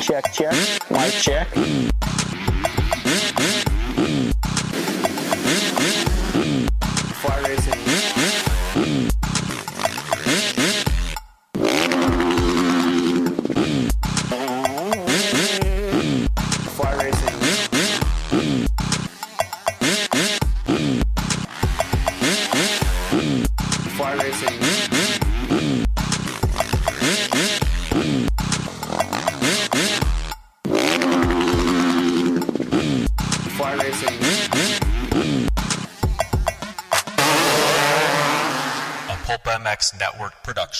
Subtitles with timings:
[0.00, 0.54] Check, check.
[0.90, 1.97] Mic check.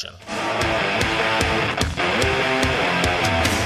[0.04, 1.28] Network.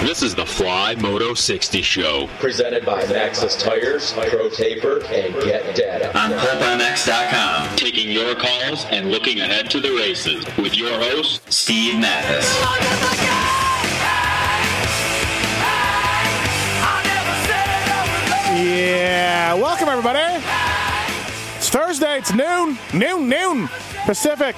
[0.02, 2.28] This is the Fly Moto 60 Show.
[2.38, 6.16] presented by Maxxis Tires, Pro Taper, and Get Data.
[6.18, 7.76] on PulpMX.com.
[7.76, 12.44] Taking your calls and looking ahead to the races with your host, Steve Matthes.
[18.54, 20.44] Yeah, welcome everybody.
[21.56, 22.18] It's Thursday.
[22.18, 23.68] It's noon, noon, noon
[24.04, 24.56] Pacific.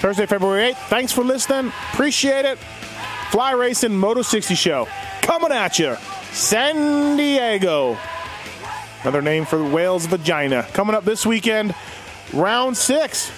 [0.00, 0.88] Thursday, February 8th.
[0.88, 1.72] Thanks for listening.
[1.92, 2.58] Appreciate it.
[3.30, 4.88] Fly Racing Moto 60 Show
[5.20, 5.94] coming at you.
[6.32, 7.98] San Diego.
[9.02, 10.66] Another name for the whale's vagina.
[10.72, 11.74] Coming up this weekend,
[12.32, 13.28] round six.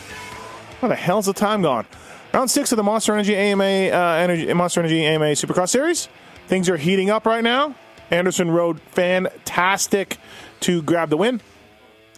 [0.79, 1.85] Where the hell's the time gone?
[2.33, 6.09] Round six of the Monster Energy AMA uh, Energy, Monster Energy AMA Supercross Series.
[6.47, 7.75] Things are heating up right now.
[8.13, 10.17] Anderson rode fantastic
[10.61, 11.41] to grab the win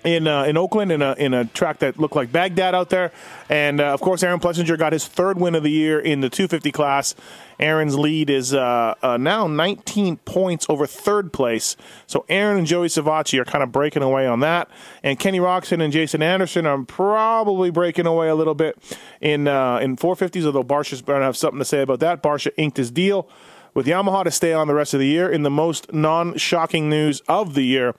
[0.05, 3.11] in uh, in Oakland in a in a track that looked like Baghdad out there,
[3.49, 6.29] and uh, of course Aaron Plessinger got his third win of the year in the
[6.29, 7.15] 250 class.
[7.59, 11.77] Aaron's lead is uh, uh, now 19 points over third place.
[12.07, 14.69] So Aaron and Joey Savatgy are kind of breaking away on that,
[15.03, 18.77] and Kenny Roczen and Jason Anderson are probably breaking away a little bit
[19.21, 20.45] in uh, in 450s.
[20.45, 22.23] Although Barcia's going to have something to say about that.
[22.23, 23.29] Barcia inked his deal
[23.73, 25.29] with Yamaha to stay on the rest of the year.
[25.29, 27.95] In the most non-shocking news of the year,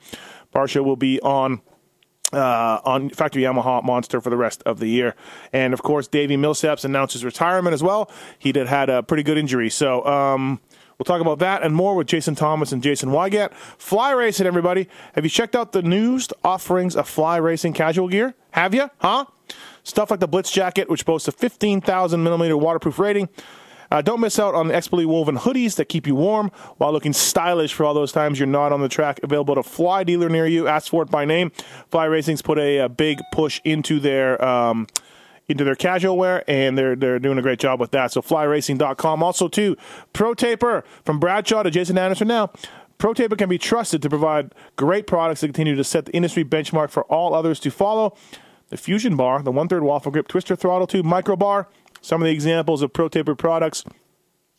[0.54, 1.60] Barcia will be on
[2.36, 5.14] uh, on Factory Yamaha Monster for the rest of the year.
[5.52, 8.10] And of course, Davey Millsaps announced his retirement as well.
[8.38, 10.60] He did had a pretty good injury, so um,
[10.98, 13.54] we'll talk about that and more with Jason Thomas and Jason Weigandt.
[13.54, 14.88] Fly racing, everybody.
[15.14, 18.34] Have you checked out the newest offerings of fly racing casual gear?
[18.50, 18.90] Have you?
[18.98, 19.26] Huh?
[19.82, 23.28] Stuff like the Blitz jacket, which boasts a 15,000 millimeter waterproof rating.
[23.90, 27.12] Uh, don't miss out on the expertly woven hoodies that keep you warm while looking
[27.12, 29.20] stylish for all those times you're not on the track.
[29.22, 30.68] Available a Fly dealer near you.
[30.68, 31.50] Ask for it by name.
[31.90, 34.86] Fly Racing's put a, a big push into their um,
[35.48, 38.12] into their casual wear, and they're they're doing a great job with that.
[38.12, 39.22] So flyracing.com.
[39.22, 39.76] Also, too,
[40.12, 42.50] Pro Taper from Bradshaw to Jason Anderson now.
[42.98, 46.44] Pro Taper can be trusted to provide great products that continue to set the industry
[46.44, 48.16] benchmark for all others to follow.
[48.70, 51.68] The Fusion Bar, the one third waffle grip twister throttle tube micro bar,
[52.06, 53.82] some of the examples of Pro Taper products.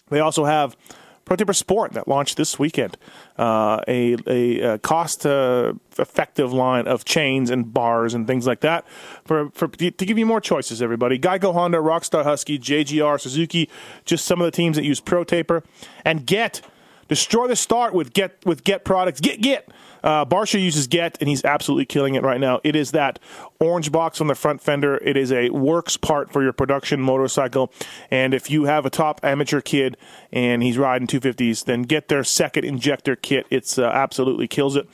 [0.09, 0.75] They also have
[1.23, 2.97] Pro Taper Sport that launched this weekend,
[3.39, 8.59] uh, a, a, a cost uh, effective line of chains and bars and things like
[8.61, 8.85] that
[9.23, 10.81] for, for to give you more choices.
[10.81, 13.69] Everybody, Geico, Honda, Rockstar, Husky, JGR, Suzuki,
[14.03, 15.63] just some of the teams that use Pro Taper
[16.03, 16.59] and get
[17.07, 19.21] destroy the start with get with get products.
[19.21, 19.69] Get get.
[20.03, 22.59] Uh, Barcia uses Get, and he's absolutely killing it right now.
[22.63, 23.19] It is that
[23.59, 24.97] orange box on the front fender.
[24.97, 27.71] It is a works part for your production motorcycle.
[28.11, 29.97] And if you have a top amateur kid
[30.31, 33.45] and he's riding 250s, then get their second injector kit.
[33.49, 34.87] It's uh, absolutely kills it.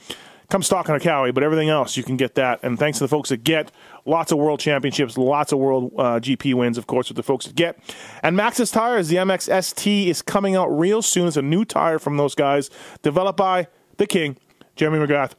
[0.50, 2.60] Come stock on a Kawi, but everything else you can get that.
[2.62, 3.72] And thanks to the folks at Get,
[4.04, 7.48] lots of world championships, lots of world uh, GP wins, of course, with the folks
[7.48, 7.78] at Get.
[8.22, 11.28] And Maxxis Tires, the MX ST is coming out real soon.
[11.28, 12.70] It's a new tire from those guys,
[13.02, 14.36] developed by the King,
[14.76, 15.32] Jeremy McGrath.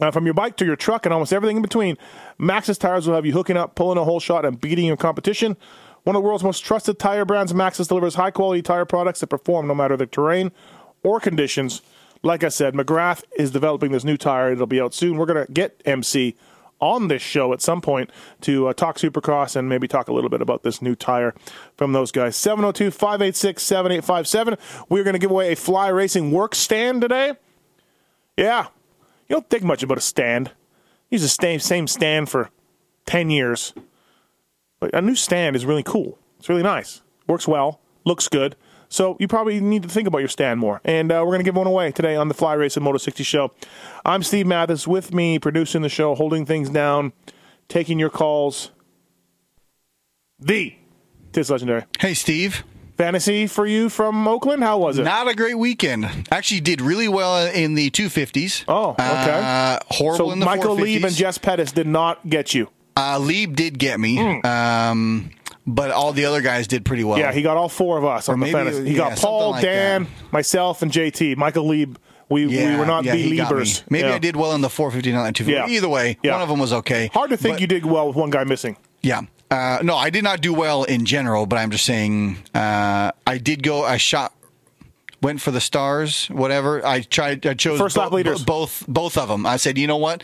[0.00, 1.98] Uh, from your bike to your truck and almost everything in between,
[2.40, 5.56] Maxxis Tires will have you hooking up, pulling a whole shot, and beating your competition.
[6.04, 9.28] One of the world's most trusted tire brands, Maxxis delivers high quality tire products that
[9.28, 10.50] perform no matter the terrain
[11.02, 11.82] or conditions.
[12.22, 14.52] Like I said, McGrath is developing this new tire.
[14.52, 15.16] It'll be out soon.
[15.18, 16.36] We're going to get MC
[16.80, 18.10] on this show at some point
[18.40, 21.34] to uh, talk Supercross and maybe talk a little bit about this new tire
[21.76, 22.36] from those guys.
[22.36, 24.56] 702 586 7857.
[24.88, 27.34] We're going to give away a Fly Racing work stand today.
[28.36, 28.68] Yeah.
[29.28, 30.50] You don't think much about a stand.
[31.10, 32.50] Use the same, stand for
[33.06, 33.74] 10 years.
[34.80, 36.18] But a new stand is really cool.
[36.38, 37.02] It's really nice.
[37.26, 37.80] Works well.
[38.04, 38.56] Looks good.
[38.88, 40.80] So you probably need to think about your stand more.
[40.84, 42.98] And uh, we're going to give one away today on the Fly Race Racing Moto
[42.98, 43.52] 60 show.
[44.04, 47.12] I'm Steve Matthes with me, producing the show, holding things down,
[47.68, 48.70] taking your calls.
[50.38, 50.74] The
[51.32, 51.84] Tis Legendary.
[51.98, 52.64] Hey, Steve.
[52.96, 54.62] Fantasy for you from Oakland?
[54.62, 55.04] How was it?
[55.04, 56.28] Not a great weekend.
[56.30, 58.64] Actually, did really well in the 250s.
[58.68, 59.00] Oh, okay.
[59.00, 60.82] Uh, horrible so in the Michael 450s.
[60.82, 62.68] Leib and Jess Pettis did not get you.
[62.96, 64.16] Uh, Leib did get me.
[64.40, 64.46] Hmm.
[64.46, 65.30] Um,
[65.66, 67.18] but all the other guys did pretty well.
[67.18, 68.84] Yeah, he got all four of us Or on the fantasy.
[68.84, 70.32] He yeah, got Paul, like Dan, that.
[70.32, 71.36] myself, and JT.
[71.36, 71.98] Michael Leib.
[72.28, 73.60] We, we were not yeah, B he got me.
[73.60, 73.82] Liebers.
[73.90, 74.14] Maybe Yeah.
[74.14, 75.70] I did well in the 459 and 250.
[75.72, 75.76] Yeah.
[75.76, 76.32] Either way, Yeah.
[76.32, 77.10] one of them was okay.
[77.12, 78.76] Hard to think But- you did well with one guy missing.
[79.02, 79.22] Yeah.
[79.52, 83.36] Uh, no, I did not do well in general, but I'm just saying uh, I
[83.38, 83.84] did go.
[83.84, 84.32] I shot,
[85.20, 86.84] went for the stars, whatever.
[86.86, 87.46] I tried.
[87.46, 88.42] I chose First lap bo- leaders.
[88.42, 89.44] bo- both both of them.
[89.44, 90.22] I said, you know what?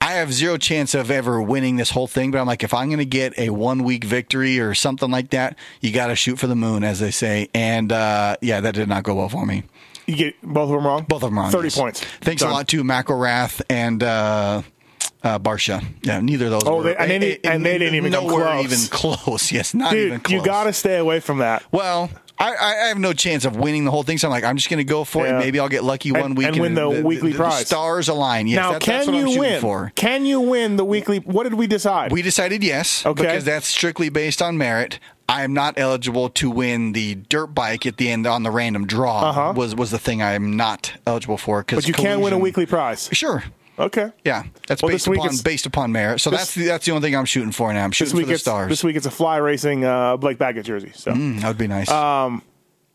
[0.00, 2.88] I have zero chance of ever winning this whole thing, but I'm like, if I'm
[2.88, 6.38] going to get a one week victory or something like that, you got to shoot
[6.38, 7.48] for the moon, as they say.
[7.54, 9.62] And uh, yeah, that did not go well for me.
[10.06, 11.04] You get both of them wrong?
[11.08, 11.50] Both of them wrong.
[11.50, 11.78] 30 yes.
[11.78, 12.00] points.
[12.20, 12.50] Thanks Done.
[12.50, 14.62] a lot to McElrath and uh,
[15.26, 15.84] uh, Barcia.
[16.02, 16.62] Yeah, neither of those.
[16.66, 18.64] Oh, were, they- and they didn't- and they didn't even come close.
[18.64, 19.52] even close.
[19.56, 20.32] Yes, not Dude, even close.
[20.32, 21.62] you got to stay away from that.
[21.72, 24.56] Well, I, I have no chance of winning the whole thing, so I'm like, I'm
[24.56, 25.36] just going to go for Yeah.
[25.36, 25.38] it.
[25.38, 27.66] Maybe I'll get lucky And- one week and win the weekly prize.
[27.66, 28.46] stars align.
[28.46, 29.60] Yes, now, that- can that's what I'm you win?
[29.60, 29.92] for.
[29.94, 31.18] Can you win the weekly?
[31.18, 32.12] What did we decide?
[32.12, 33.22] We decided yes, Okay.
[33.22, 34.98] because that's strictly based on merit.
[35.28, 38.86] I am not eligible to win the dirt bike at the end on the random
[38.86, 39.30] draw.
[39.30, 39.52] Uh-huh.
[39.56, 41.64] Was was the thing I am not eligible for.
[41.66, 43.08] But you can win a weekly prize.
[43.12, 43.42] Sure.
[43.78, 44.10] Okay.
[44.24, 46.20] Yeah, that's Well, based upon based upon merit.
[46.20, 47.84] So this- that's the, that's the only thing I'm shooting for now.
[47.84, 48.68] I'm This shooting for week, the it's, stars.
[48.70, 50.92] this week it's a fly racing uh, Blake Baggett jersey.
[50.94, 51.90] So, Mm, that would be nice.
[51.90, 52.40] all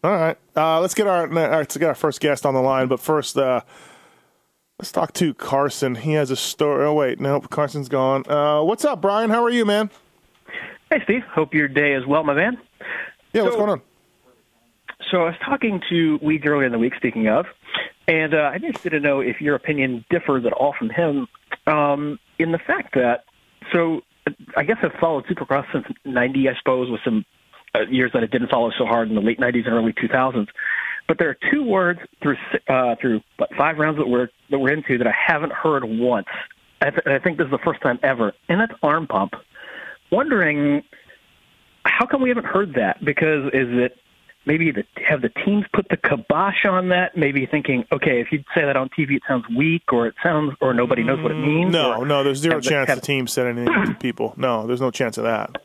[0.03, 2.87] right, uh, let's get our let's get our first guest on the line.
[2.87, 3.61] But first, uh,
[4.79, 5.93] let's talk to Carson.
[5.95, 6.85] He has a story.
[6.85, 8.23] Oh wait, nope, Carson's gone.
[8.27, 9.29] Uh, what's up, Brian?
[9.29, 9.91] How are you, man?
[10.89, 11.23] Hey, Steve.
[11.31, 12.57] Hope your day is well, my man.
[13.33, 13.81] Yeah, what's going on?
[15.11, 17.45] So I was talking to Weeds earlier in the week, speaking of,
[18.07, 21.27] and uh, I'm interested to know if your opinion differs at all from him
[21.67, 23.25] um, in the fact that,
[23.73, 24.01] so
[24.55, 27.25] I guess I've followed Supercross since 90, I suppose, with some
[27.75, 30.47] uh, years that it didn't follow so hard in the late 90s and early 2000s.
[31.09, 32.37] But there are two words through
[32.69, 36.27] uh, through what, five rounds that we're that we're into that I haven't heard once.
[36.81, 39.33] I, th- I think this is the first time ever, and that's arm pump.
[40.09, 40.83] Wondering
[41.83, 43.03] how come we haven't heard that?
[43.03, 43.97] Because is it
[44.45, 47.15] maybe the have the teams put the kibosh on that?
[47.17, 50.53] Maybe thinking, okay, if you say that on TV, it sounds weak, or it sounds,
[50.61, 51.71] or nobody knows what it means.
[51.71, 54.33] No, no, there's zero have the- chance the team said anything to people.
[54.37, 55.61] No, there's no chance of that.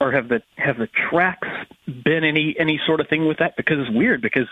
[0.00, 1.46] or have the have the tracks
[2.04, 3.54] been any any sort of thing with that?
[3.56, 4.22] Because it's weird.
[4.22, 4.46] Because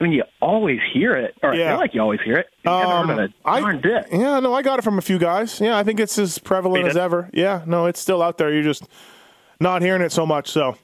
[0.00, 1.70] I mean, you always hear it, or I Yeah.
[1.72, 2.46] feel like you always hear it.
[2.64, 3.32] You Um, heard it.
[3.44, 4.06] I, Darn bit.
[4.10, 5.60] yeah, no, I got it from a few guys.
[5.60, 7.28] Yeah, I think it's as prevalent as ever.
[7.34, 8.50] Yeah, no, it's still out there.
[8.50, 8.88] You're just
[9.60, 10.48] not hearing it so much.
[10.48, 10.76] So,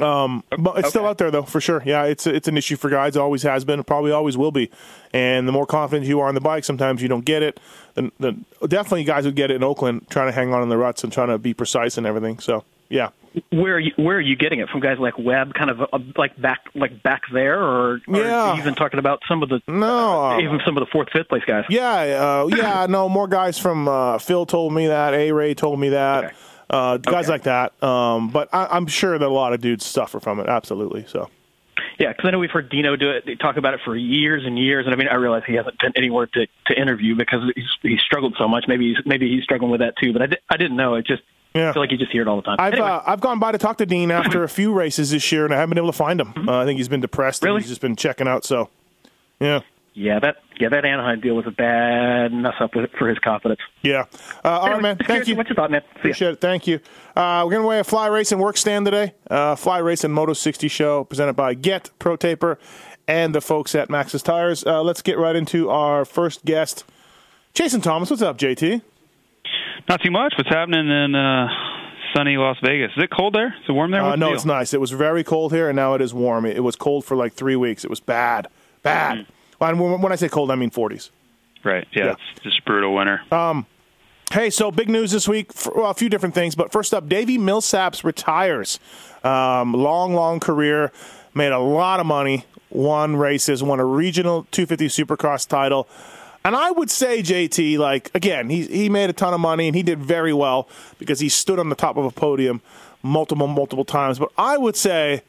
[0.00, 1.82] um, but it's still out there though, for sure.
[1.84, 3.16] Yeah, it's it's an issue for guys.
[3.16, 3.82] Always has been.
[3.84, 4.70] Probably always will be.
[5.12, 7.60] And the more confident you are on the bike, sometimes you don't get it.
[7.94, 10.78] The, the, definitely, guys would get it in Oakland, trying to hang on in the
[10.78, 12.38] ruts and trying to be precise and everything.
[12.38, 13.10] So, yeah.
[13.50, 14.80] Where are you, where are you getting it from?
[14.80, 15.86] Guys like Webb, kind of uh,
[16.16, 18.58] like back like back there, or, or Yeah.
[18.58, 21.42] even talking about some of the No, uh, even some of the fourth, fifth place
[21.46, 21.64] guys.
[21.70, 25.14] Yeah, uh, yeah, no, more guys from uh, Phil told me that.
[25.14, 26.24] A Ray told me that.
[26.24, 26.34] Okay.
[26.72, 27.32] Uh, guys Okay.
[27.32, 27.82] like that.
[27.82, 30.48] Um, but I, I'm sure that a lot of dudes suffer from it.
[30.48, 31.04] Absolutely.
[31.06, 31.28] So
[31.98, 34.58] Yeah, because I know we've heard Dino do it, talk about it for years and
[34.58, 37.64] years, and I mean, I realize he hasn't been anywhere to to interview because he's
[37.82, 38.64] he's struggled so much.
[38.68, 40.94] Maybe he's maybe he's struggling with that too, but I, di- I didn't know.
[40.94, 41.22] It just
[41.54, 41.70] Yeah.
[41.70, 42.56] I feel like you just hear it all the time.
[42.58, 45.30] I've anyway, uh, I've gone by to talk to Dean after a few races this
[45.30, 46.32] year, and I haven't been able to find him.
[46.48, 47.42] Uh, I think he's been depressed.
[47.42, 47.60] and Really?
[47.60, 48.44] he's just been checking out.
[48.46, 48.70] So
[49.40, 49.60] yeah,
[49.94, 53.60] yeah, that yeah that Anaheim deal was a bad mess up with, for his confidence.
[53.82, 54.04] yeah.
[54.44, 54.98] Uh, all right, Anyway, man.
[55.06, 55.36] Thank you.
[55.36, 55.82] What's your thought, man?
[55.82, 55.98] See ya.
[56.00, 56.40] Appreciate it.
[56.40, 56.80] Thank you.
[57.16, 59.14] Uh, we're going to weigh a fly racing work stand today.
[59.30, 62.58] Uh, fly racing Moto 60 show presented by Get Pro Taper
[63.06, 64.64] and the folks at Maxxis Tires.
[64.64, 66.84] Uh, let's get right into our first guest,
[67.54, 68.08] Jason Thomas.
[68.10, 68.80] What's up, JT?
[69.88, 70.34] Not too much.
[70.38, 71.48] What's happening in uh,
[72.14, 72.92] sunny Las Vegas?
[72.96, 73.48] Is it cold there?
[73.48, 74.00] Is it warm there?
[74.00, 74.72] Uh, What's the no, it's nice.
[74.72, 76.46] It was very cold here, and now it is warm.
[76.46, 77.84] It, it was cold for like three weeks.
[77.84, 78.46] It was bad,
[78.82, 79.18] bad.
[79.18, 79.32] Mm-hmm.
[79.70, 81.10] And when, I say cold, I mean 40s.
[81.64, 81.86] Right.
[81.92, 82.14] Yeah, Yeah.
[82.34, 83.22] It's just brutal winter.
[83.30, 83.66] Um,
[84.32, 85.50] Hey, so big news this week.
[85.74, 88.80] Well, a few different things, but first up, Davey Millsaps retires.
[89.22, 90.90] Um, long, long career,
[91.34, 95.86] made a lot of money, won races, won a regional 250 Supercross title.
[96.46, 99.76] And I would say, JT, like again, he he made a ton of money and
[99.76, 100.66] he did very well
[100.98, 102.62] because he stood on the top of a podium
[103.02, 104.18] multiple, multiple times.
[104.18, 105.24] But I would say,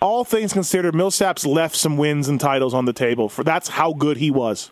[0.00, 3.28] all things considered, Millsaps left some wins and titles on the table.
[3.28, 4.70] For that's how good he was.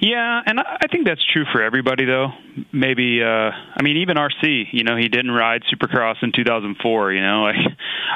[0.00, 2.28] Yeah, and I think that's true for everybody, though.
[2.72, 4.66] Maybe, uh, I mean, even RC.
[4.72, 7.12] You know, he didn't ride Supercross in 2004.
[7.12, 7.56] You know, like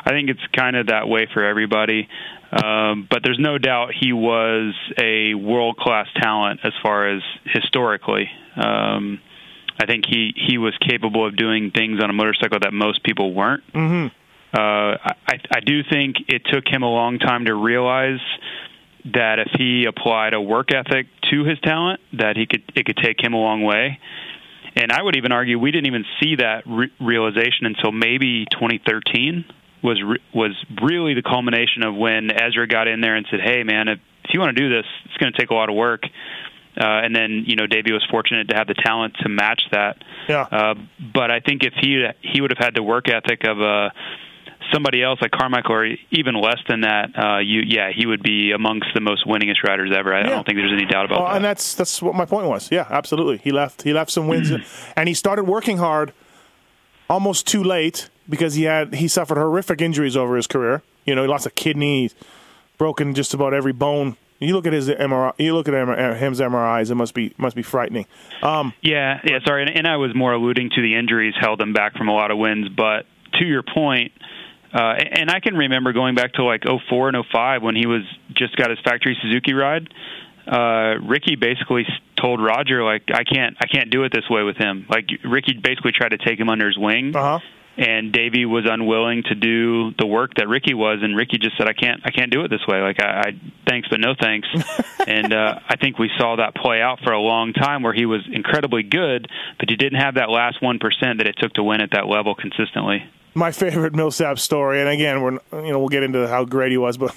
[0.05, 2.09] I think it's kind of that way for everybody.
[2.53, 8.29] Um, but there's no doubt he was a world class talent as far as historically.
[8.55, 9.21] Um,
[9.81, 13.33] I think he he was capable of doing things on a motorcycle that most people
[13.33, 13.65] weren't.
[13.73, 14.15] Mm-hmm.
[14.53, 18.21] Uh, I I do think it took him a long time to realize
[19.05, 22.99] that if he applied a work ethic to his talent, that he could it could
[22.99, 23.99] take him a long way.
[24.77, 29.45] And I would even argue we didn't even see that re- realization until maybe 2013
[29.83, 33.65] was re- was really the culmination of when Ezra got in there and said, "Hey,
[33.65, 35.75] man, if, if you want to do this, it's going to take a lot of
[35.75, 36.05] work."
[36.75, 39.97] Uh, and then you know Davey was fortunate to have the talent to match that.
[40.29, 40.43] Yeah.
[40.43, 40.75] Uh,
[41.13, 43.93] but I think if he he would have had the work ethic of a
[44.73, 48.53] somebody else like Carmichael or even less than that, uh, you yeah, he would be
[48.53, 50.15] amongst the most winningest riders ever.
[50.15, 50.29] I, Yeah.
[50.31, 51.37] don't think there's any doubt about Well, that.
[51.37, 52.71] and that's that's what my point was.
[52.71, 53.39] Yeah, absolutely.
[53.39, 53.83] He left.
[53.83, 54.51] He left some wins,
[54.97, 56.13] and he started working hard
[57.11, 60.83] almost too late because he had he suffered horrific injuries over his career.
[61.05, 62.11] You know, he lost a kidney,
[62.79, 64.17] broken just about every bone.
[64.39, 65.33] You look at his MRI.
[65.39, 66.91] You look at him's MRIs.
[66.91, 68.07] It must be must be frightening.
[68.43, 71.73] Um, Yeah, yeah, sorry, and, and I was more alluding to the injuries held him
[71.73, 72.69] back from a lot of wins.
[72.69, 74.11] But to your point,
[74.73, 78.03] uh, and I can remember going back to like '04 and '05 when he was
[78.35, 79.93] just got his factory Suzuki ride.
[80.47, 81.87] Uh, Ricky basically
[82.21, 84.87] told Roger like I can't I can't do it this way with him.
[84.89, 87.15] Like Ricky basically tried to take him under his wing.
[87.15, 87.39] Uh-huh.
[87.75, 91.69] And Davey was unwilling to do the work that Ricky was, and Ricky just said,
[91.69, 92.83] "I can't, I can't do it this way.
[92.83, 94.47] Like, I, I thanks, but no thanks."
[95.07, 98.05] and uh, I think we saw that play out for a long time, where he
[98.05, 99.27] was incredibly good,
[99.59, 102.07] but he didn't have that last one percent that it took to win at that
[102.07, 103.09] level consistently.
[103.35, 105.33] My favorite Millsap story, and again, we're
[105.65, 107.15] you know we'll get into how great he was, but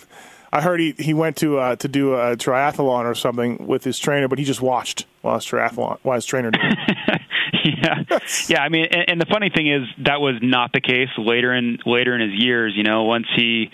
[0.52, 4.00] I heard he, he went to uh, to do a triathlon or something with his
[4.00, 6.62] trainer, but he just watched while his triathlon while his trainer did.
[6.64, 7.22] it.
[7.66, 8.62] yeah, yeah.
[8.62, 11.80] I mean, and, and the funny thing is that was not the case later in
[11.86, 12.74] later in his years.
[12.76, 13.70] You know, once he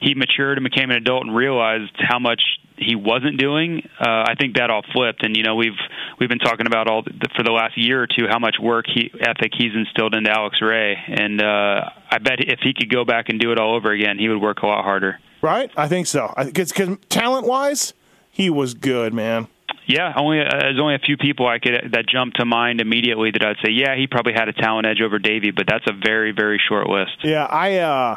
[0.00, 2.42] he matured and became an adult and realized how much
[2.76, 5.24] he wasn't doing, uh, I think that all flipped.
[5.24, 5.78] And you know, we've
[6.18, 8.86] we've been talking about all the, for the last year or two how much work
[8.92, 13.04] he, ethic he's instilled into Alex Ray, and uh, I bet if he could go
[13.04, 15.18] back and do it all over again, he would work a lot harder.
[15.42, 15.70] right?
[15.76, 16.32] I think so.
[16.36, 16.72] Because
[17.08, 17.94] talent wise,
[18.30, 19.48] he was good, man.
[19.86, 23.30] Yeah, only uh, there's only a few people I could that jump to mind immediately
[23.32, 25.92] that I'd say, yeah, he probably had a talent edge over Davey, but that's a
[25.92, 27.18] very very short list.
[27.22, 28.16] Yeah, I uh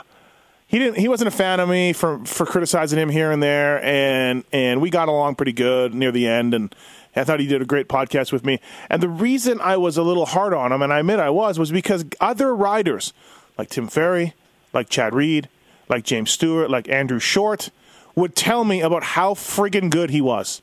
[0.68, 3.84] he didn't he wasn't a fan of me for for criticizing him here and there
[3.84, 6.76] and and we got along pretty good near the end and
[7.16, 8.60] I thought he did a great podcast with me.
[8.92, 11.58] And the reason I was a little hard on him and I admit I was
[11.58, 13.12] was because other riders
[13.58, 14.36] like Tim Ferry,
[14.72, 15.50] like Chad Reed,
[15.90, 17.72] like James Stewart, like Andrew Short
[18.16, 20.62] would tell me about how friggin' good he was.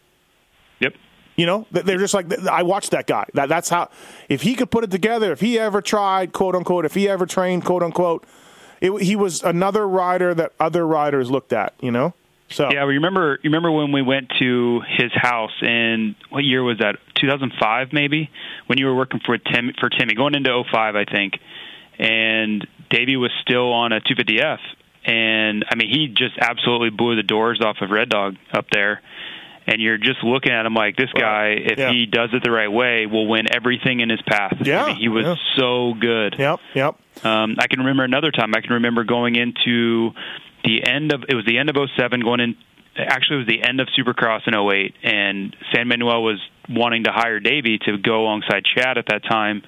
[0.80, 0.94] Yep.
[1.36, 3.26] You know, they're just like I watched that guy.
[3.34, 3.90] That that's how
[4.28, 7.26] if he could put it together, if he ever tried, quote unquote, if he ever
[7.26, 8.24] trained, quote unquote,
[8.84, 11.74] it, he was another rider that other riders looked at.
[11.80, 12.14] You know,
[12.50, 13.38] so Yeah, remember.
[13.42, 16.96] You remember when we went to his house in what year was that?
[17.20, 18.30] 2005, maybe,
[18.66, 21.34] when you were working for Tim for Timmy, going into 05, I think.
[21.98, 24.58] And Davey was still on a 250F,
[25.04, 29.00] and I mean, he just absolutely blew the doors off of Red Dog up there.
[29.66, 31.90] And you're just looking at him like this guy, if Yeah.
[31.90, 34.58] he does it the right way, will win everything in his path.
[34.60, 35.34] Yeah, I mean, he was yeah.
[35.56, 36.36] so good.
[36.38, 36.96] Yep, yep.
[37.24, 38.52] Um, I can remember another time.
[38.54, 40.10] I can remember going into
[40.64, 42.56] the end of it was the end of 07 going in
[42.96, 47.10] actually it was the end of Supercross in 08 and San Manuel was wanting to
[47.12, 49.62] hire Davey to go alongside Chad at that time.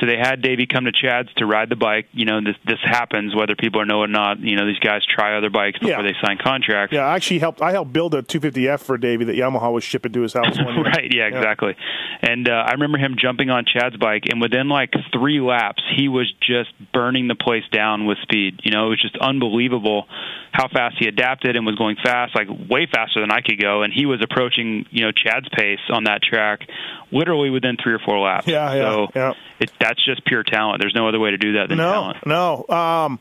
[0.00, 2.06] So they had Davey come to Chad's to ride the bike.
[2.12, 4.40] You know, this this happens whether people know it or not.
[4.40, 6.02] You know, these guys try other bikes before Yeah.
[6.02, 6.92] they sign contracts.
[6.94, 7.60] Yeah, I actually helped.
[7.62, 10.56] I helped build a 250F for Davey that Yamaha was shipping to his house.
[10.78, 11.74] Right yeah exactly
[12.22, 16.08] and uh, i remember him jumping on chad's bike and within like three laps he
[16.08, 20.06] was just burning the place down with speed you know it was just unbelievable
[20.52, 23.82] how fast he adapted and was going fast like way faster than i could go
[23.82, 26.60] and he was approaching you know chad's pace on that track
[27.10, 29.32] literally within three or four laps Yeah, yeah, so yeah.
[29.60, 32.26] It, that's just pure talent there's no other way to do that than No, talent
[32.26, 32.66] no.
[32.68, 33.18] Um,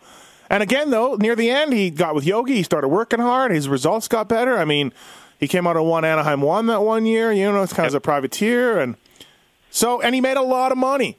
[0.50, 2.56] and again, though, near the end, he got with Yogi.
[2.56, 3.51] He started working hard.
[3.51, 4.58] His results got better.
[4.58, 4.94] I mean,
[5.39, 7.32] he came out of one Anaheim one that one year.
[7.32, 8.96] You know, it's kind of a privateer, and
[9.70, 11.17] so and he made a lot of money.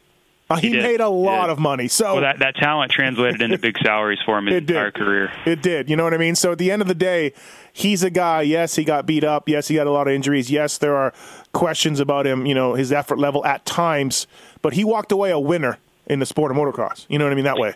[0.50, 0.83] Uh, he, did.
[0.83, 1.88] made a lot of money.
[1.88, 4.71] So well that that talent translated into big salaries for him his It did.
[4.76, 5.90] entire career It did.
[5.90, 6.35] You know what I mean?
[6.35, 7.35] So at the end of the day,
[7.73, 8.43] he's a guy.
[8.43, 9.49] Yes, he got beat up.
[9.49, 10.50] Yes, he got a lot of injuries.
[10.50, 11.12] Yes, there are
[11.52, 14.26] questions about him, you know, his effort level at times,
[14.62, 17.05] but he walked away a winner in the sport of motocross.
[17.11, 17.45] You know what I mean?
[17.45, 17.75] That way.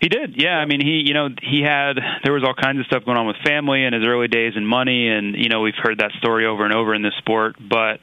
[0.00, 0.56] He did, yeah.
[0.56, 3.26] I mean, he, you know, he had there was all kinds of stuff going on
[3.26, 6.46] with family and his early days and money, and you know, we've heard that story
[6.46, 7.56] over and over in this sport.
[7.60, 7.98] But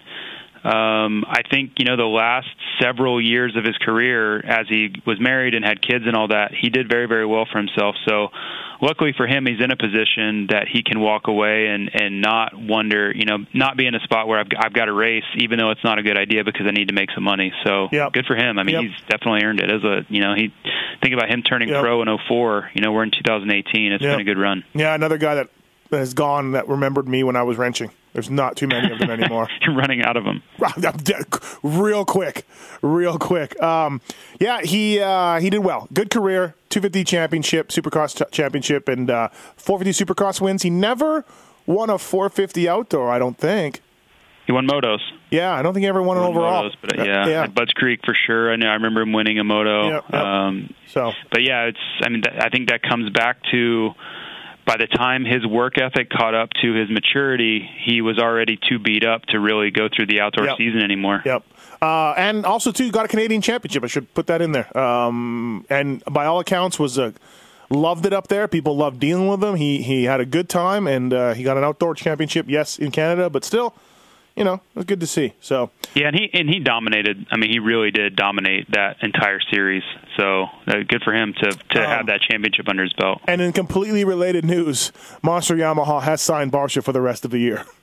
[0.65, 2.47] um, I think you know the last
[2.81, 6.51] several years of his career, as he was married and had kids and all that,
[6.59, 7.95] he did very, very well for himself.
[8.07, 8.29] So,
[8.81, 12.57] luckily for him, he's in a position that he can walk away and and not
[12.57, 15.59] wonder, you know, not be in a spot where I've I've got to race, even
[15.59, 17.53] though it's not a good idea because I need to make some money.
[17.63, 18.13] So, Yep.
[18.13, 18.57] good for him.
[18.57, 18.83] I mean, Yep.
[18.83, 20.51] he's definitely earned it as a you know he
[21.01, 21.81] think about him turning Yep.
[21.81, 24.11] pro in 04 you know we're in 2018 it's Yep.
[24.11, 25.49] been a good run Yeah, another guy that
[25.91, 27.91] has gone that remembered me when I was wrenching.
[28.13, 29.47] There's not too many of them anymore.
[29.61, 30.41] You're running out of them.
[31.63, 32.47] real quick,
[32.81, 33.61] real quick.
[33.61, 34.01] Um,
[34.39, 35.87] yeah, he uh, he did well.
[35.93, 36.55] Good career.
[36.69, 40.63] 250 championship, Supercross t- championship, and uh, 450 Supercross wins.
[40.63, 41.23] He never
[41.65, 43.09] won a 450 outdoor.
[43.09, 43.81] I don't think.
[44.45, 44.99] He won motos.
[45.31, 46.69] Yeah, I don't think he ever won, He an overall.
[46.69, 47.43] motos, but uh, yeah, yeah.
[47.43, 48.51] at Budds Creek for sure.
[48.51, 48.67] I know.
[48.67, 49.87] I remember him winning a moto.
[49.89, 50.21] Yep, yep.
[50.21, 51.79] Um, So but yeah, it's.
[52.03, 53.91] I mean, that, I think that comes back to
[54.65, 58.79] by the time his work ethic caught up to his maturity, he was already too
[58.79, 60.57] beat up to really go through the outdoor Yep.
[60.57, 61.21] season anymore.
[61.25, 61.43] Yep.
[61.81, 63.83] Uh, and also too got a Canadian championship.
[63.83, 64.75] I should put that in there.
[64.77, 67.13] Um, and by all accounts, was a
[67.69, 68.47] loved it up there.
[68.47, 69.55] People loved dealing with him.
[69.55, 72.45] He he had a good time, and uh, he got an outdoor championship.
[72.49, 73.75] Yes, in Canada, but still,
[74.35, 75.33] you know, it was good to see.
[75.41, 77.25] So Yeah, and he and he dominated.
[77.31, 79.83] I mean, he really did dominate that entire series.
[80.17, 83.21] So uh, good for him to to Um, have that championship under his belt.
[83.27, 87.39] And in completely related news, Monster Yamaha has signed Barcia for the rest of the
[87.39, 87.63] year.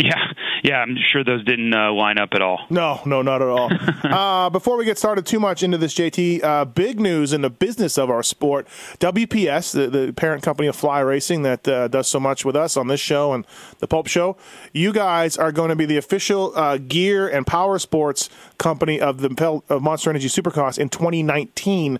[0.04, 0.32] Yeah,
[0.64, 0.78] yeah.
[0.78, 2.64] I'm sure those didn't uh, line up at all.
[2.70, 3.70] No, no, not at all.
[4.04, 7.50] uh, before we get started too much into this, JT, uh, big news in the
[7.50, 8.66] business of our sport.
[8.98, 12.78] WPS, the, the parent company of Fly Racing that uh, does so much with us
[12.78, 13.46] on this show and
[13.80, 14.38] the Pulp Show,
[14.72, 19.20] you guys are going to be the official uh, gear and power sports company of
[19.20, 21.98] the Pel- of Monster Energy Supercross in 2019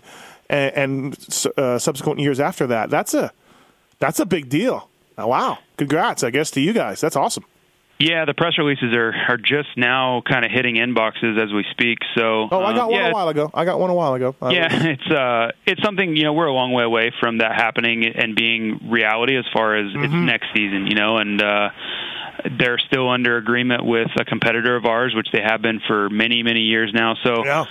[0.49, 2.89] and, and uh, subsequent years after that.
[2.89, 3.31] That's a
[3.99, 4.89] that's a big deal.
[5.19, 6.99] Wow, congrats, I guess, to you guys.
[6.99, 7.45] That's awesome.
[8.01, 11.99] Yeah, the press releases are are just now kind of hitting inboxes as we speak.
[12.17, 13.51] So Oh, I got um, one yeah, a while ago.
[13.53, 14.35] I got one a while ago.
[14.41, 17.53] Uh, Yeah, it's uh, it's something you know we're a long way away from that
[17.55, 20.25] happening and being reality as far as it's Mm-hmm.
[20.25, 21.69] next season, you know, and uh,
[22.57, 26.41] they're still under agreement with a competitor of ours, which they have been for many
[26.43, 27.13] many years now.
[27.23, 27.65] So Yeah.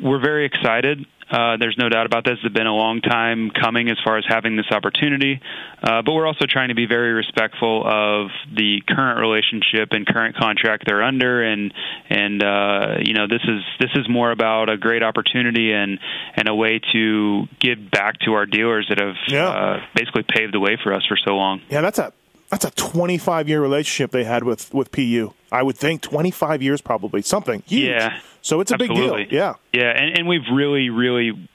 [0.00, 1.06] We're very excited.
[1.30, 2.38] Uh, there's no doubt about this.
[2.44, 5.40] It's been a long time coming as far as having this opportunity,
[5.82, 10.36] uh, but we're also trying to be very respectful of the current relationship and current
[10.36, 11.72] contract they're under, and
[12.10, 15.98] and uh, you know this is this is more about a great opportunity and
[16.36, 19.48] and a way to give back to our dealers that have Yeah.
[19.48, 21.62] uh, basically paved the way for us for so long.
[21.70, 22.12] Yeah, that's a
[22.50, 25.32] that's a 25 year relationship they had with with PU.
[25.52, 27.90] I would think 25 years probably something huge.
[27.90, 28.18] Yeah.
[28.42, 29.22] So it's a Absolutely.
[29.24, 29.38] big deal.
[29.38, 29.54] Yeah.
[29.72, 31.48] Yeah, and, and we've really, really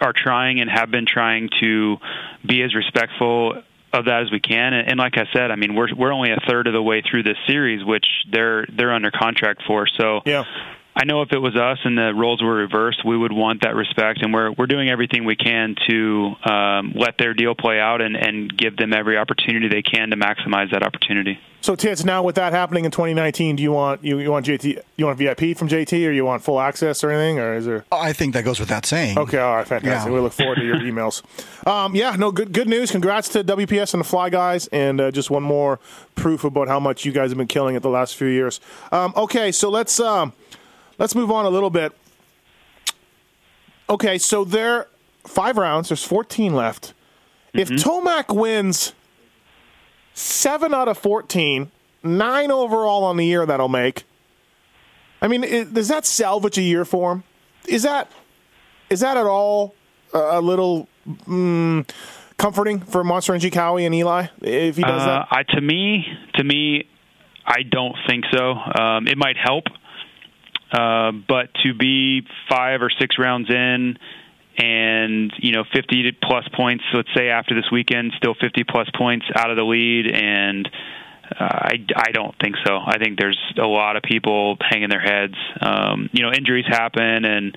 [0.00, 1.96] are trying and have been trying to
[2.44, 4.72] be as respectful of that as we can.
[4.74, 7.02] And, and like I said, I mean, we're we're only a third of the way
[7.08, 9.86] through this series, which they're they're under contract for.
[9.86, 10.44] So Yeah.
[10.96, 13.74] I know if it was us and the roles were reversed, we would want that
[13.74, 18.00] respect, and we're we're doing everything we can to um, let their deal play out
[18.00, 21.40] and, and give them every opportunity they can to maximize that opportunity.
[21.62, 24.78] So Tits, now with that happening in 2019, do you want you, you want JT
[24.96, 27.86] you want VIP from JT or you want full access or anything or is there?
[27.90, 29.18] I think that goes without saying.
[29.18, 30.10] Okay, all right, fantastic.
[30.10, 30.14] Yeah.
[30.14, 31.22] We look forward to your emails.
[31.66, 32.90] Um, yeah, no, good good news.
[32.90, 35.80] Congrats to WPS and the Fly guys, and uh, just one more
[36.14, 38.60] proof about how much you guys have been killing it the last few years.
[38.92, 40.34] Um, okay, so let's um,
[40.98, 41.92] let's move on a little bit.
[43.88, 44.88] Okay, so there
[45.26, 45.88] five rounds.
[45.88, 46.94] There's 14 left.
[47.52, 48.94] If Tomac wins
[50.14, 51.70] seven out of 14,
[52.02, 54.04] nine overall on the year, that'll make.
[55.22, 57.22] I mean, i does that salvage a year for him?
[57.68, 58.10] Is that
[58.90, 59.74] is that at all
[60.12, 61.88] a, a little mm,
[62.36, 65.28] comforting for Monster Energy Kawi and Eli if he does Uh, that?
[65.30, 66.88] I, to me, to me,
[67.46, 68.52] I don't think so.
[68.52, 69.64] Um, it might help,
[70.74, 73.96] uh, but to be five or six rounds in,
[74.58, 76.84] and you know, 50 plus points.
[76.92, 80.68] Let's say after this weekend, still 50 plus points out of the lead, and
[81.38, 82.76] uh, I, I don't think so.
[82.84, 85.34] I think there's a lot of people hanging their heads.
[85.60, 87.56] Um, you know, injuries happen, and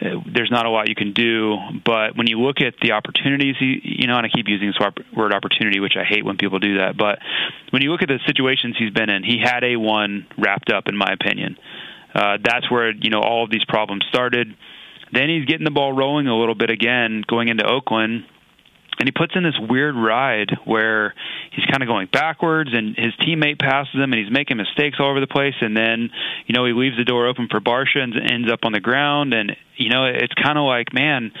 [0.00, 1.56] uh, there's not a lot you can do.
[1.84, 4.78] But when you look at the opportunities, he, you know, and I keep using this
[4.80, 6.96] word- word opportunity, which I hate when people do that.
[6.96, 7.18] But
[7.70, 10.88] when you look at the situations he's been in, he had a one wrapped up,
[10.88, 11.56] in my opinion.
[11.58, 14.54] Uh, Uh, that's where you know all of these problems started.
[15.12, 18.24] Then he's getting the ball rolling a little bit again, going into Oakland.
[18.96, 21.14] And he puts in this weird ride where
[21.50, 25.10] he's kind of going backwards and his teammate passes him and he's making mistakes all
[25.10, 25.54] over the place.
[25.60, 26.10] And then
[26.46, 29.34] you know he leaves the door open for Barcia and ends up on the ground.
[29.34, 31.32] And you know it's kind of like man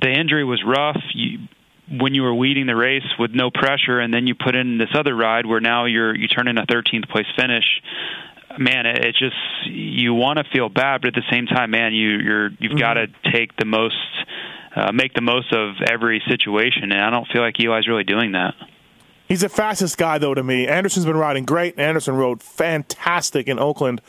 [0.00, 1.00] the injury was rough.
[1.12, 1.40] You
[1.90, 4.90] when you were leading the race with no pressure and then you put in this
[4.94, 7.64] other ride where now you're you turn in a 13th place finish
[8.58, 11.92] man it, it just you want to feel bad but at the same time man
[11.92, 13.96] you you're you've got to take the most
[14.78, 18.32] uh, make the most of every situation, and I don't feel like Eli's really doing
[18.32, 18.54] that.
[19.26, 20.68] He's the fastest guy though to me.
[20.68, 21.78] Anderson's been riding great.
[21.78, 24.00] Anderson rode fantastic in Oakland.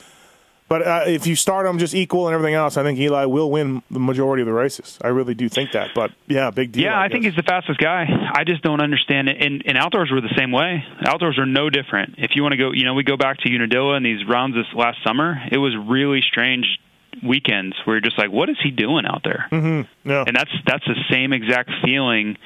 [0.70, 3.50] But uh, if you start them just equal and everything else, I think Eli will
[3.50, 5.00] win the majority of the races.
[5.02, 5.90] I really do think that.
[5.96, 6.84] But yeah, big deal.
[6.84, 8.06] Yeah, I, think he's the fastest guy.
[8.34, 9.42] I just don't understand it.
[9.42, 10.86] And, and outdoors were the same way.
[11.06, 12.16] Outdoors are no different.
[12.20, 14.56] If you want to go, you know, we go back to Unadilla and these rounds
[14.56, 15.42] this last summer.
[15.52, 16.80] It was really strange
[17.24, 19.48] weekends where you're just like, what is he doing out there?
[19.52, 20.10] Mm-hmm.
[20.10, 20.24] Yeah.
[20.28, 22.38] And that's that's the same exact feeling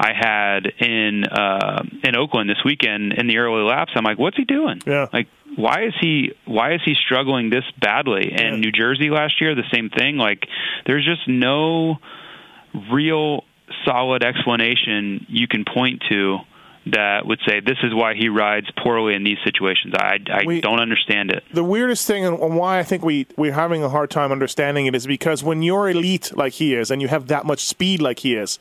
[0.00, 3.92] I had in uh, in Oakland this weekend in the early laps.
[3.94, 4.80] I'm like, what's he doing?
[4.86, 5.08] Yeah.
[5.12, 8.32] Like, why is he why is he struggling this badly?
[8.32, 8.60] And Yeah.
[8.60, 10.16] New Jersey last year, the same thing.
[10.16, 10.46] Like,
[10.86, 11.98] there's just no
[12.92, 13.44] real
[13.84, 16.38] solid explanation you can point to
[16.86, 19.94] that would say this is why he rides poorly in these situations.
[19.96, 21.44] I I We- don't understand it.
[21.52, 24.86] the weirdest thing and and why I think we we're having a hard time understanding
[24.86, 28.00] it is because when you're elite like he is and you have that much speed
[28.00, 28.58] like he is,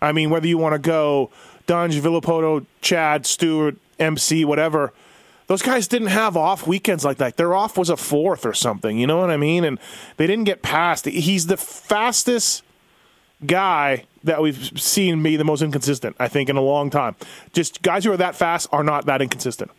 [0.00, 1.30] I mean whether you want to go
[1.66, 4.92] Dunge, Villopoto, Chad, Stewart, MC, whatever.
[5.50, 7.36] Those guys didn't have off weekends like that.
[7.36, 8.96] Their off was a fourth or something.
[8.96, 9.64] You know what I mean?
[9.64, 9.80] And
[10.16, 11.06] they didn't get past.
[11.06, 12.62] He's the fastest
[13.44, 16.14] guy that we've seen be the most inconsistent.
[16.20, 17.16] I think in a long time.
[17.52, 19.72] Just guys who are that fast are not that inconsistent.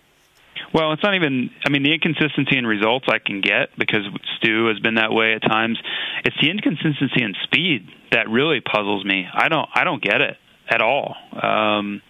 [0.74, 1.50] Well, it's not even.
[1.66, 4.02] I mean, the inconsistency in results I can get because
[4.36, 5.80] Stu has been that way at times.
[6.26, 9.26] It's the inconsistency in speed that really puzzles me.
[9.34, 9.70] I don't.
[9.74, 10.36] I don't get it
[10.68, 11.16] at all.
[11.32, 12.02] Um,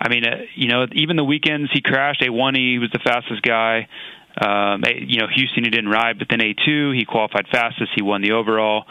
[0.00, 3.00] I mean, uh, you know, even the weekends he crashed a one, he was the
[3.00, 3.88] fastest guy.
[4.40, 7.90] Um, you know, Houston he didn't ride, but then a two he qualified fastest.
[7.96, 8.84] He won the overall.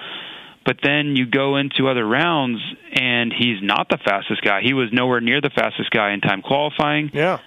[0.66, 2.60] But then you go into other rounds,
[2.92, 4.62] and he's not the fastest guy.
[4.62, 7.40] He was nowhere near the fastest guy in time qualifying Yeah.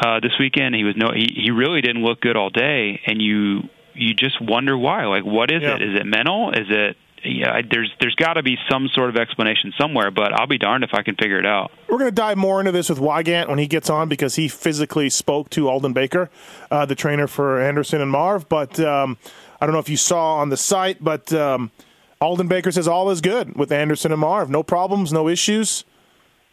[0.00, 0.76] uh, this weekend.
[0.76, 3.62] He was no, he, he really didn't look good all day, and you
[3.94, 5.06] you just wonder why.
[5.06, 5.74] Like, what is Yeah.
[5.74, 5.82] it?
[5.82, 6.50] Is it mental?
[6.52, 6.96] Is it?
[7.24, 10.58] Yeah, I- there's there's got to be some sort of explanation somewhere, but I'll be
[10.58, 11.70] darned if I can figure it out.
[11.88, 14.48] We're going to dive more into this with Weigandt when he gets on because he
[14.48, 16.30] physically spoke to Aldon Baker,
[16.70, 18.48] uh, the trainer for Anderson and Marv.
[18.48, 19.16] But um,
[19.60, 21.70] I don't know if you saw on the site, but um,
[22.20, 24.48] Aldon Baker says all is good with Anderson and Marv.
[24.50, 25.84] No problems, no issues.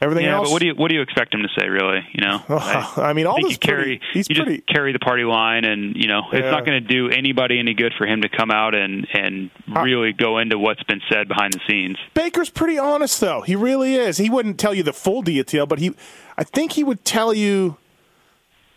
[0.02, 0.50] Everything yeah, else.
[0.50, 1.70] but what do you what do you expect him to say?
[1.70, 2.44] Really, you know?
[2.50, 4.02] I mean, I think you carry pretty.
[4.14, 4.58] He's you pretty.
[4.58, 6.52] just carry the party line, and you know it's Yeah.
[6.52, 10.12] not going to do anybody any good for him to come out and and really
[10.12, 11.96] go into what's been said behind the scenes.
[12.14, 13.40] Baker's pretty honest, though.
[13.42, 14.18] He really is.
[14.18, 15.96] He wouldn't tell you the full detail, but he,
[16.38, 17.78] I think he would tell you,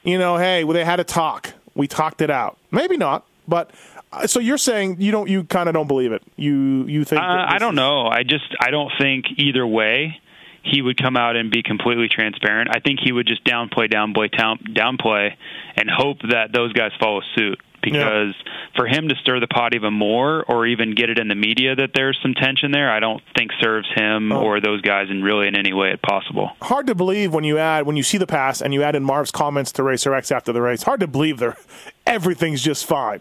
[0.04, 1.52] you know, hey, well, they had a talk.
[1.74, 2.58] We talked it out.
[2.70, 3.72] Maybe not, but
[4.12, 6.22] uh, so you're saying you don't, you kind of don't believe it.
[6.36, 7.20] You, you think?
[7.22, 8.06] Uh, I don't is- know.
[8.06, 10.20] I just I don't think either way
[10.62, 12.68] he would come out and be completely transparent.
[12.74, 15.34] I think he would just downplay, downplay, downplay,
[15.76, 17.60] and hope that those guys follow suit.
[17.80, 18.34] Because
[18.76, 21.76] for him to stir the pot even more, or even get it in the media
[21.76, 24.42] that there's some tension there, I don't think serves him Oh.
[24.42, 26.50] or those guys in really in any way at possible.
[26.60, 29.04] Hard to believe when you add when you see the pass and you add in
[29.04, 30.82] Marv's comments to Racer X after the race.
[30.82, 31.56] Hard to believe they're
[32.06, 33.20] everything's just fine.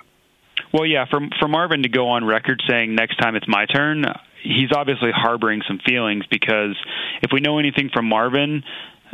[0.73, 4.06] Well, yeah, for for Marvin to go on record saying next time it's my turn,
[4.47, 6.75] he's obviously harboring some feelings because
[7.21, 8.63] if we know anything from Marvin,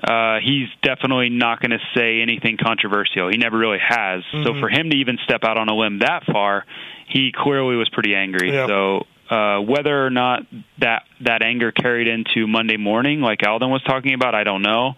[0.01, 3.29] uh, he's definitely not going to say anything controversial.
[3.29, 4.23] He never really has.
[4.31, 6.65] So for him to even step out on a limb that far,
[7.07, 8.51] he clearly was pretty angry.
[8.51, 8.67] Yeah.
[8.67, 10.43] So uh, whether or not
[10.79, 14.93] that that anger carried into Monday morning, like Aldon was talking about, I don't know.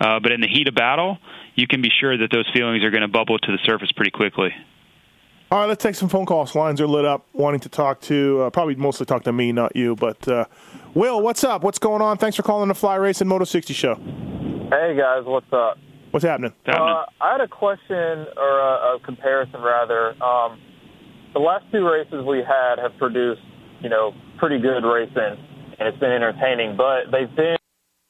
[0.00, 1.18] Uh, but in the heat of battle,
[1.54, 4.10] you can be sure that those feelings are going to bubble to the surface pretty
[4.10, 4.50] quickly.
[5.48, 6.56] All right, let's take some phone calls.
[6.56, 9.76] Lines are lit up, wanting to talk to uh, probably mostly talk to me, not
[9.76, 9.94] you.
[9.94, 10.46] But uh,
[10.94, 11.62] Will, what's up?
[11.62, 12.18] What's going on?
[12.18, 13.94] Thanks for calling the Fly Race and Moto 60 show.
[13.94, 15.78] Hey guys, what's up?
[16.10, 16.52] What's happening?
[16.66, 20.20] Uh, I had a question or a, a comparison rather.
[20.20, 20.58] Um,
[21.32, 23.42] the last two races we had have produced,
[23.82, 25.14] you know, pretty good racing,
[25.78, 26.76] and it's been entertaining.
[26.76, 27.56] But they've been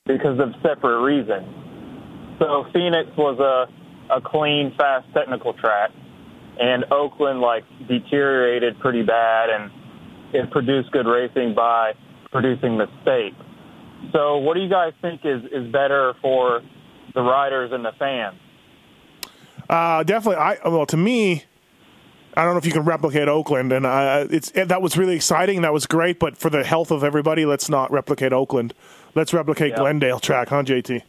[0.07, 1.45] because of separate reasons.
[2.39, 3.71] So Phoenix was a
[4.11, 5.91] a clean, fast, technical track,
[6.59, 9.71] and Oakland like deteriorated pretty bad, and
[10.33, 11.93] it produced good racing by
[12.33, 13.37] producing mistakes.
[14.13, 16.63] So, what do you guys think is is better for
[17.15, 18.37] the riders and the fans?
[19.69, 20.37] Uh, definitely.
[20.37, 21.45] I well, to me,
[22.37, 25.63] I don't know if you can replicate Oakland, and uh, it's that was really exciting.
[25.63, 28.75] That was great, but for the health of everybody, let's not replicate Oakland.
[29.15, 29.79] Let's replicate Yeah.
[29.79, 31.03] Glendale track, huh, JT?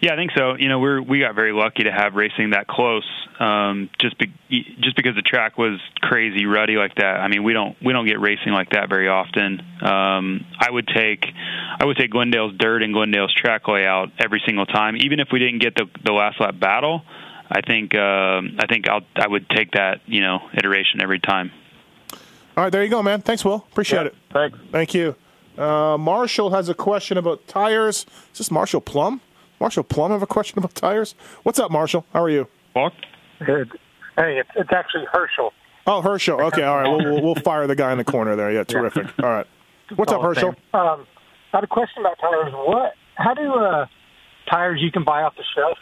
[0.00, 0.54] Yeah, I think so.
[0.54, 3.08] You know, we're we got very lucky to have racing that close.
[3.40, 4.32] Um, just be,
[4.80, 7.20] just because the track was crazy ruddy like that.
[7.20, 9.60] I mean, we don't we don't get racing like that very often.
[9.82, 11.26] Um, I would take
[11.80, 15.40] I would take Glendale's dirt and Glendale's track layout every single time, even if we
[15.40, 17.02] didn't get the the last lap battle.
[17.50, 21.50] I think um, I think I'll I would take that you know iteration every time.
[22.56, 23.20] All right, there you go, man.
[23.22, 23.66] Thanks, Will.
[23.70, 24.14] Appreciate it.
[24.32, 24.58] Thanks.
[24.70, 25.16] Thank you.
[25.56, 28.06] Uh, Marshall has a question about tires.
[28.32, 29.20] Is this Marshall Plum?
[29.60, 31.14] Marshall Plum have a question about tires?
[31.42, 32.04] What's up, Marshall?
[32.12, 32.46] How are you?
[32.74, 32.92] Walk.
[33.44, 33.70] Good.
[34.16, 35.52] Hey, it's, it's actually Herschel.
[35.86, 36.40] Oh, Herschel.
[36.40, 36.88] Okay, all right.
[36.88, 38.52] We'll, we'll, we'll fire the guy in the corner there.
[38.52, 39.06] Yeah, terrific.
[39.22, 39.46] All right.
[39.96, 40.50] What's up, Herschel?
[40.74, 41.06] Um,
[41.52, 42.52] I had a question about tires.
[42.52, 42.92] What?
[43.14, 43.86] How do uh,
[44.50, 45.78] tires you can buy off the shelf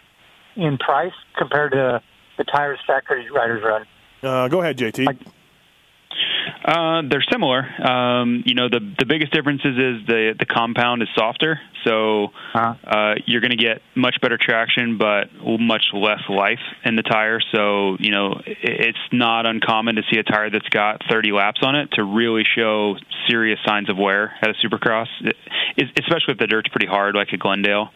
[0.54, 2.00] in price compared to
[2.38, 3.86] the tires factory riders run?
[4.22, 5.26] Uh, go ahead, JT.
[6.64, 7.62] Uh, they're similar.
[7.82, 12.32] Um, you know, the the biggest differences is the the compound is softer, so
[12.86, 15.24] uh, you're going to get much better traction, but
[15.60, 17.40] much less life in the tire.
[17.52, 21.60] So you know, i- it's not uncommon to see a tire that's got 30 laps
[21.62, 22.96] on it to really show
[23.28, 25.36] serious signs of wear at a Supercross, it,
[25.98, 27.90] especially if the dirt's pretty hard, like at Glendale.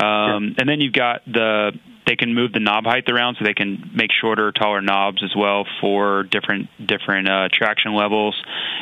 [0.00, 1.72] Um, And then you've got the
[2.08, 5.36] they can move the knob height around, so they can make shorter, taller knobs as
[5.36, 8.34] well for different different uh, traction levels.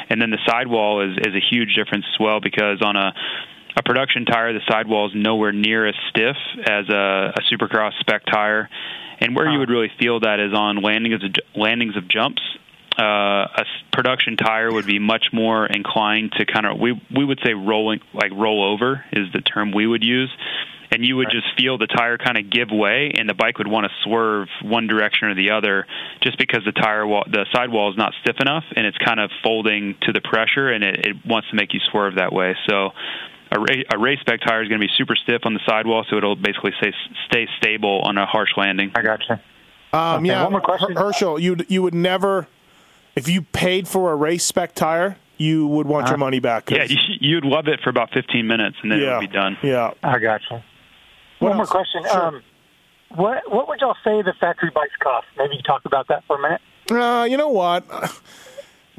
[0.09, 3.13] And then the sidewall is is a huge difference as well because on a
[3.77, 8.25] a production tire, the sidewall is nowhere near as stiff as a, a Supercross spec
[8.25, 8.71] tire.
[9.19, 12.43] And where you would really feel that is on landings of, landings of jumps.
[12.99, 17.41] Uh, a production tire would be much more inclined to kind of we we would
[17.45, 20.31] say rolling like roll over is the term we would use
[20.91, 23.67] and you would just feel the tire kind of give way and the bike would
[23.69, 25.87] want to swerve one direction or the other
[26.23, 29.31] just because the tire wall the sidewall is not stiff enough and it's kind of
[29.43, 32.91] folding to the pressure and it, it wants to make you swerve that way so
[33.53, 36.05] a, ra- a race spec tire is going to be super stiff on the sidewall
[36.11, 36.93] so it'll basically stay
[37.29, 39.41] stay stable on a harsh landing i gotcha
[39.93, 40.95] Um, Okay, yeah, one more question.
[40.97, 42.49] Her- Herschel, you you would never,
[43.15, 46.67] if you paid for a race spec tire, you would want your money back.
[46.67, 49.35] 'cause- yeah you, you'd love it for about 15 minutes and then it would be
[49.35, 50.65] done yeah I gotcha.
[51.39, 52.03] What One more question.
[52.05, 52.23] Sure.
[52.23, 52.43] Um,
[53.15, 55.27] what what would y'all say the factory bikes cost?
[55.37, 56.61] Maybe you talk about that for a minute.
[56.91, 57.89] Uh, you know what?
[57.89, 57.97] No.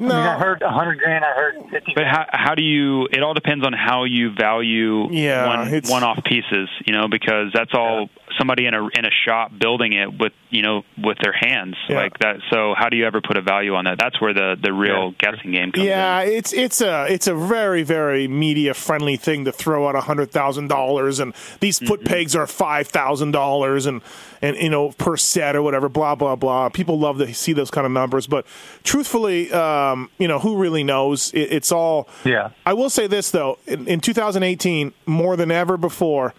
[0.00, 1.24] mean, I heard a hundred grand.
[1.24, 1.92] I heard fifty.
[1.94, 3.08] But how how do you?
[3.10, 7.52] It all depends on how you value Yeah, one one off pieces, you know, because
[7.52, 11.32] that's all somebody in a in a shop building it with you know with their
[11.32, 11.96] hands Yeah.
[11.96, 12.36] like that.
[12.50, 13.98] So how do you ever put a value on that?
[13.98, 15.88] That's where the the real guessing game comes in.
[15.90, 20.00] Yeah, it's it's a it's a very very media friendly thing to throw out a
[20.00, 22.12] hundred thousand dollars, and these foot Mm-hmm.
[22.14, 24.00] pegs are five thousand dollars, and
[24.40, 25.88] and you know per set or whatever.
[25.88, 26.68] Blah blah blah.
[26.68, 28.46] People love to see those kind of numbers, but
[28.84, 31.32] truthfully, um, you know who really knows?
[31.32, 32.08] It, it's all.
[32.24, 32.50] Yeah.
[32.64, 36.34] I will say this though: in, in 2018, more than ever before,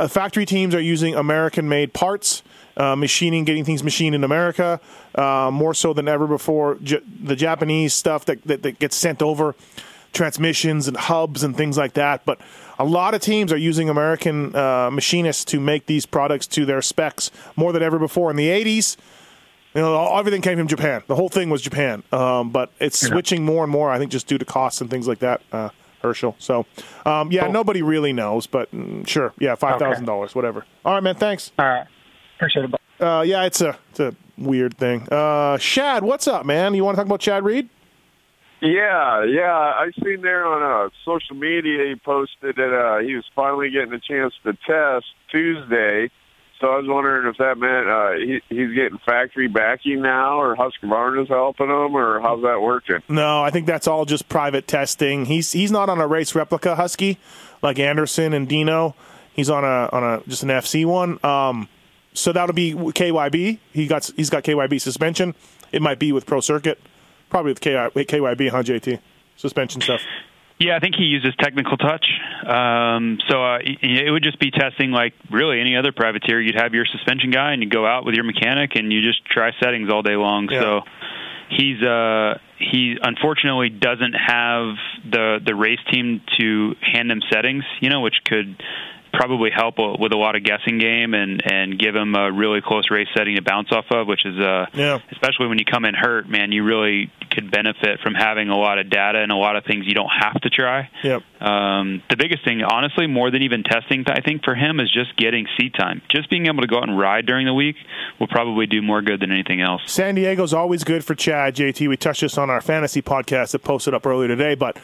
[0.00, 2.42] uh, factory teams are using American-made parts,
[2.76, 4.80] uh, machining, getting things machined in America,
[5.14, 6.76] uh, more so than ever before.
[6.82, 9.54] J- the Japanese stuff that, that that gets sent over,
[10.12, 12.24] transmissions and hubs and things like that.
[12.24, 12.40] But
[12.78, 16.80] a lot of teams are using American uh, machinists to make these products to their
[16.80, 18.30] specs more than ever before.
[18.30, 18.96] In the 80s,
[19.74, 21.02] you know, everything came from Japan.
[21.06, 22.02] The whole thing was Japan.
[22.10, 25.06] Um, but it's switching more and more, I think, just due to costs and things
[25.06, 25.68] like that, uh,
[26.02, 26.36] Herschel.
[26.38, 26.66] So,
[27.04, 29.32] um, yeah, nobody really knows, but mm, sure.
[29.38, 30.64] Yeah, $5,000, whatever.
[30.84, 31.52] All right, man, thanks.
[31.58, 31.86] All right.
[32.36, 32.74] Appreciate it.
[33.00, 35.06] Uh, yeah, it's a, it's a weird thing.
[35.10, 36.74] Uh, Shad, what's up, man?
[36.74, 37.68] You want to talk about Chad Reed?
[38.60, 39.52] Yeah, yeah.
[39.52, 43.92] I seen there on uh, social media he posted that uh, he was finally getting
[43.94, 46.10] a chance to test Tuesday.
[46.60, 50.54] So I was wondering if that meant uh, he, he's getting factory backing now, or
[50.54, 52.98] Husqvarna's helping him, or how's that working?
[53.08, 55.24] No, I think that's all just private testing.
[55.24, 57.18] He's he's not on a race replica Husky
[57.62, 58.94] like Anderson and Dino.
[59.32, 61.18] He's on a on a just an FC one.
[61.24, 61.68] Um,
[62.12, 63.58] so that'll be KYB.
[63.72, 65.34] He got he's got KYB suspension.
[65.72, 66.78] It might be with Pro Circuit,
[67.30, 68.62] probably with KY, KYB, huh?
[68.62, 68.98] JT
[69.36, 70.02] suspension stuff.
[70.60, 72.04] Yeah, I think he uses technical touch.
[72.46, 76.38] Um, so uh, it would just be testing like really any other privateer.
[76.38, 79.24] You'd have your suspension guy and you go out with your mechanic and you just
[79.24, 80.50] try settings all day long.
[80.50, 80.82] So
[81.48, 84.76] he's uh, he unfortunately doesn't have
[85.10, 88.62] the the race team to hand him settings, you know, which could
[89.12, 92.90] probably help with a lot of guessing game and and give him a really close
[92.90, 94.98] race setting to bounce off of, which is uh yeah.
[95.12, 98.78] especially when you come in hurt, man, you really could benefit from having a lot
[98.78, 100.90] of data and a lot of things you don't have to try.
[101.02, 101.22] Yep.
[101.40, 105.16] Um, the biggest thing, honestly, more than even testing, I think for him is just
[105.16, 106.02] getting seat time.
[106.10, 107.76] Just being able to go out and ride during the week
[108.18, 109.82] will probably do more good than anything else.
[109.86, 111.54] San Diego's always good for Chad.
[111.56, 114.76] JT, we touched this on our fantasy podcast that posted up earlier today, but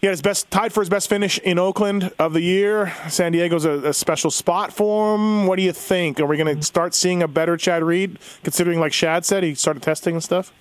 [0.00, 2.92] he had his best tied for his best finish in Oakland of the year.
[3.08, 5.46] San Diego's a, a special spot for him.
[5.46, 6.20] What do you think?
[6.20, 9.54] Are we going to start seeing a better Chad Reed, considering, like Shad said, he
[9.54, 10.52] started testing and stuff?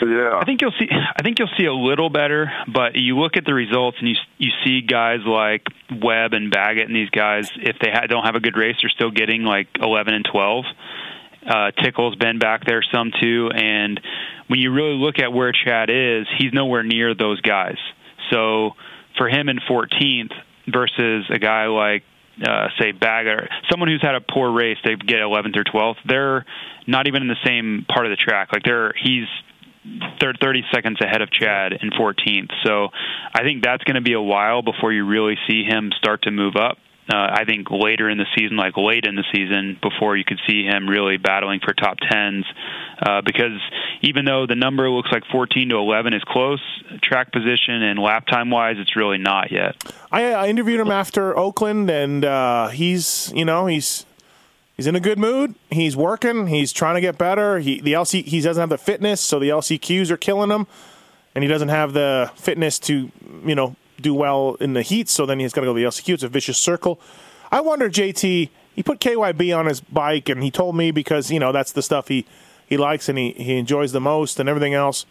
[0.00, 0.38] Yeah.
[0.40, 0.88] I think you'll see.
[0.90, 4.16] I think you'll see a little better, but you look at the results and you
[4.38, 5.64] you see guys like
[6.02, 7.48] Webb and Baggett and these guys.
[7.56, 10.64] If they ha- don't have a good race, they're still getting like 11 and 12.
[11.46, 14.00] Uh, Tickle's been back there some too, and
[14.48, 17.78] when you really look at where Chad is, he's nowhere near those guys.
[18.32, 18.70] So
[19.18, 20.32] for him in 14th
[20.66, 22.04] versus a guy like
[22.42, 25.96] uh, say Baggett, someone who's had a poor race, they get 11th or 12th.
[26.08, 26.46] They're
[26.86, 28.48] not even in the same part of the track.
[28.52, 29.26] Like they're he's
[30.20, 32.52] third 30 seconds ahead of Chad in 14th.
[32.64, 32.88] So
[33.34, 36.30] I think that's going to be a while before you really see him start to
[36.30, 36.78] move up.
[37.10, 40.40] Uh, I think later in the season, like late in the season, before you could
[40.46, 42.44] see him really battling for top tens,
[43.00, 43.60] uh, because
[44.02, 46.60] even though the number looks like 14 to 11 is close,
[47.02, 49.74] track position and lap time wise, it's really not yet.
[50.12, 54.06] I, I interviewed him after Oakland, and uh, he's you know he's
[54.76, 55.56] he's in a good mood.
[55.70, 56.46] He's working.
[56.46, 57.58] He's trying to get better.
[57.58, 60.68] He the LC he doesn't have the fitness, so the LCQs are killing him,
[61.34, 63.10] and he doesn't have the fitness to
[63.44, 65.08] you know do well in the heat.
[65.08, 66.14] So then he's got to go to the LCQ.
[66.14, 67.00] It's a vicious circle.
[67.50, 68.50] I wonder, JT.
[68.74, 71.82] He put KYB on his bike, and he told me because you know that's the
[71.82, 72.24] stuff he
[72.66, 75.04] he likes and he he enjoys the most, and everything else.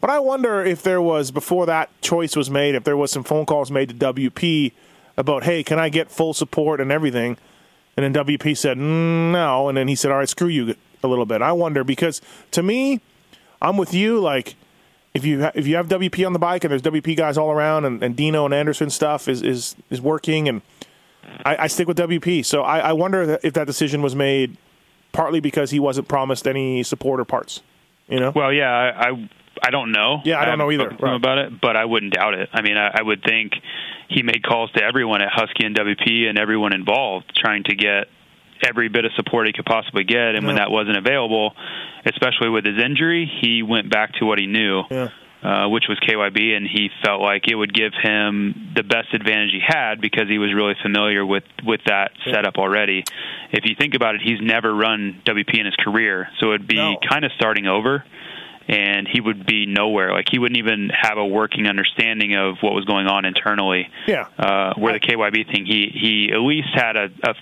[0.00, 3.24] But I wonder if there was before that choice was made, if there was some
[3.24, 4.72] phone calls made to WP
[5.16, 7.38] about, hey, can I get full support and everything?
[7.96, 11.24] And then WP said no, and then he said, all right, screw you a little
[11.24, 11.40] bit.
[11.40, 12.20] I wonder because
[12.50, 13.00] to me,
[13.62, 14.20] I'm with you.
[14.20, 14.56] Like
[15.16, 17.50] if you ha- if you have WP on the bike and there's WP guys all
[17.50, 20.60] around, and, and Dino and Anderson stuff is is is working, and
[21.44, 22.44] I, I stick with WP.
[22.44, 24.58] So I, I wonder if that decision was made
[25.12, 27.62] partly because he wasn't promised any support or parts.
[28.08, 28.32] You know?
[28.34, 29.28] Well, yeah, I, I
[29.62, 30.20] I don't know.
[30.24, 30.90] Yeah, I don't know either.
[30.90, 32.50] him about it, but I wouldn't doubt it.
[32.52, 33.54] I mean, I, I would think
[34.08, 38.08] he made calls to everyone at Husky and WP and everyone involved, trying to get
[38.64, 40.34] every bit of support he could possibly get.
[40.34, 41.54] And when that wasn't available,
[42.04, 44.82] especially with his injury, he went back to what he knew.
[44.90, 45.08] Yeah.
[45.42, 49.50] Uh, which was KYB, and he felt like it would give him the best advantage
[49.52, 53.04] he had because he was really familiar with with that setup already.
[53.52, 56.98] If you think about it, he's never run WP in his career, so it'd be
[57.08, 58.02] kind of starting over
[58.68, 60.12] and he would be nowhere.
[60.12, 63.88] Like he wouldn't even have a working understanding of what was going on internally.
[64.06, 64.26] Yeah.
[64.38, 67.34] Uh, where the KYB thing, he he at least had a, a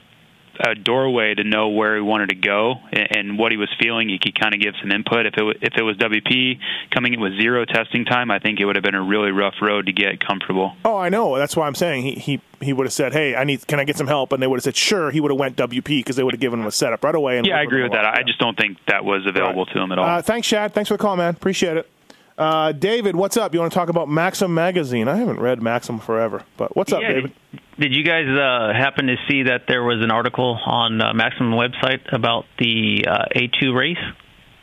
[0.60, 4.08] a doorway to know where he wanted to go and, and what he was feeling.
[4.08, 5.26] He could kind of give some input.
[5.26, 6.58] If it wa- if it was WP
[6.90, 9.54] coming in with zero testing time, I think it would have been a really rough
[9.60, 10.76] road to get comfortable.
[10.84, 11.36] Oh, I know.
[11.36, 13.66] That's why I'm saying he he, he would have said, "Hey, I need.
[13.66, 15.56] Can I get some help?" And they would have said, "Sure." He would have went
[15.56, 17.38] WP because they would have given him a setup right away.
[17.38, 18.04] And Yeah, I agree with that.
[18.04, 20.04] I just don't think that was available to him at all.
[20.04, 20.72] Uh, thanks, Shad.
[20.74, 21.34] Thanks for the call, man.
[21.34, 21.88] Appreciate it.
[22.36, 23.54] Uh, David, what's up?
[23.54, 25.06] You want to talk about Maxim magazine?
[25.06, 27.32] I haven't read Maxim forever, but what's up, Yeah, David?
[27.78, 31.52] Did you guys uh, happen to see that there was an article on uh, Maximum
[31.52, 33.98] website about the uh, A2 race?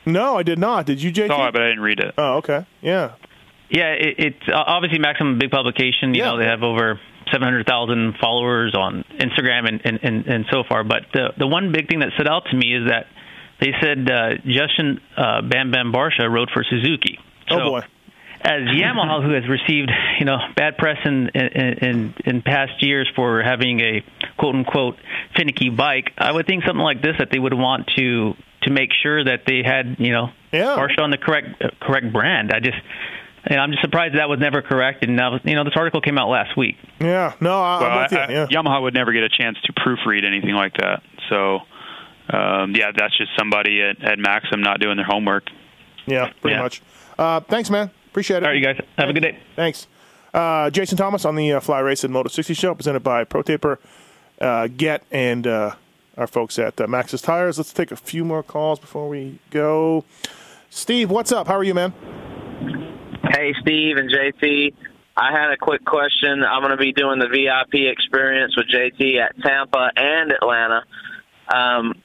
[0.06, 0.86] No, I did not.
[0.86, 1.28] Did you, JT?
[1.28, 2.14] Saw it, but I didn't read it.
[2.18, 2.66] Oh, okay.
[2.82, 3.14] Yeah.
[3.70, 6.14] Yeah, it, it's uh, obviously Maxim, a big publication.
[6.14, 7.00] You know, they have over
[7.32, 10.84] 700,000 followers on Instagram and, and, and, and so far.
[10.84, 13.06] But the the one big thing that stood out to me is that
[13.62, 17.18] they said uh, Justin uh, Bam Bam Barcia rode for Suzuki.
[17.52, 17.82] Oh So, boy.
[18.44, 23.10] as Yamaha, who has received you know bad press in in, in in past years
[23.16, 24.04] for having a
[24.38, 24.98] quote unquote
[25.36, 28.34] finicky bike, I would think something like this that they would want to
[28.64, 30.76] to make sure that they had you know yeah.
[30.78, 32.52] Barcia on the correct uh, correct brand.
[32.52, 32.78] I just.
[33.44, 35.10] And I'm just surprised that was never corrected.
[35.10, 36.76] And now, you know, this article came out last week.
[37.00, 37.34] Yeah.
[37.42, 38.18] No, I, well, I'm with you.
[38.20, 38.46] I- I- yeah.
[38.46, 41.02] Yamaha would never get a chance to proofread anything like that.
[41.28, 41.62] So,
[42.30, 45.48] um, yeah, that's just somebody at, at Maxim not doing their homework.
[46.06, 46.62] Yeah, pretty Yeah.
[46.62, 46.84] much.
[47.22, 47.92] Uh, thanks, man.
[48.08, 48.44] Appreciate it.
[48.44, 48.82] All right, you guys.
[48.98, 49.38] Have a good day.
[49.56, 49.86] Thanks.
[50.34, 53.78] Uh, Jason Thomas on the uh, Fly Race and Moto 60 show, presented by ProTaper,
[54.40, 55.76] uh, Get, and uh,
[56.18, 57.60] our folks at uh, Maxxis Tires.
[57.60, 60.04] Let's take a few more calls before we go.
[60.72, 61.48] Steve, what's up?
[61.48, 61.94] How are you, man?
[63.30, 64.74] Hey, Steve and JT.
[65.16, 66.44] I had a quick question.
[66.44, 70.86] I'm going to be doing the VIP experience with JT at Tampa and Atlanta.
[71.54, 72.02] Um,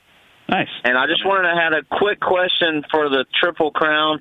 [0.47, 0.69] nice.
[0.85, 4.21] And I just wanted to had a quick question for the Triple Crown.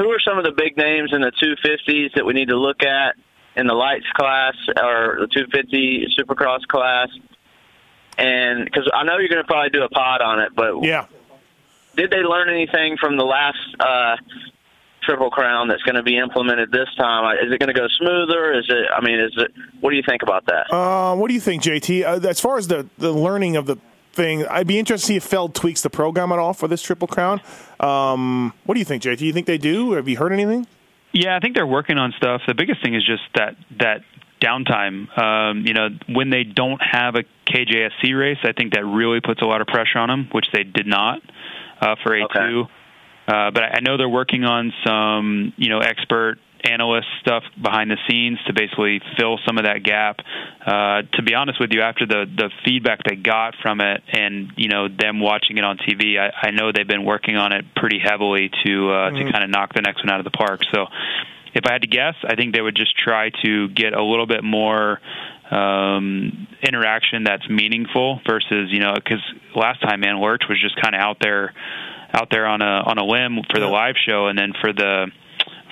[0.00, 2.82] Who are some of the big names in the 250s that we need to look
[2.82, 3.16] at
[3.54, 7.08] in the lights class or the 250 Supercross class?
[8.16, 11.04] And because I know you're going to probably do a pod on it, but yeah,
[11.96, 14.16] did they learn anything from the last uh,
[15.02, 17.36] Triple Crown that's going to be implemented this time?
[17.36, 18.58] Is it going to go smoother?
[18.58, 18.86] Is it?
[18.94, 19.52] I mean, is it?
[19.80, 20.72] What do you think about that?
[20.72, 22.04] Uh, what do you think, JT?
[22.04, 23.76] Uh, as far as the, the learning of the
[24.12, 26.82] thing, I'd be interested to see if Feld tweaks the program at all for this
[26.82, 27.40] Triple Crown.
[27.78, 29.18] Um, what do you think, JT?
[29.18, 29.92] Do you think they do?
[29.92, 30.66] Have you heard anything?
[31.12, 32.42] Yeah, I think they're working on stuff.
[32.46, 34.02] The biggest thing is just that that
[34.40, 35.16] downtime.
[35.18, 39.42] Um, you know, when they don't have a KJSC race, I think that really puts
[39.42, 41.20] a lot of pressure on them, which they did not
[41.80, 42.68] uh, for A2.
[43.28, 47.96] Uh, but I know they're working on some, you know, expert analyst stuff behind the
[48.08, 50.20] scenes to basically fill some of that gap.
[50.64, 54.52] Uh, to be honest with you, after the the feedback they got from it, and
[54.56, 57.64] you know them watching it on TV, I, I know they've been working on it
[57.74, 59.26] pretty heavily to uh, Mm-hmm.
[59.26, 60.60] to kind of knock the next one out of the park.
[60.74, 60.86] So,
[61.54, 64.26] if I had to guess, I think they would just try to get a little
[64.26, 65.00] bit more
[65.50, 69.22] um, interaction that's meaningful versus you know because
[69.56, 71.52] last time man Lurch was just kind of out there
[72.12, 75.06] out there on a on a limb for the live show and then for the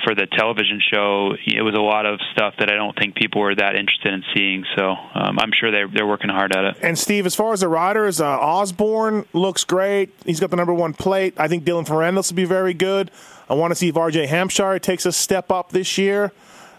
[0.04, 3.40] for the television show it was a lot of stuff that I don't think people
[3.40, 6.76] were that interested in seeing so um, I'm sure they're they're working hard at it
[6.82, 10.10] And Steve, as far as the riders, uh, Osborne looks great.
[10.24, 11.34] He's got the number one plate.
[11.36, 13.10] I think Dylan Ferrandis will be very good.
[13.48, 16.32] I want to see if RJ Hampshire takes a step up this year.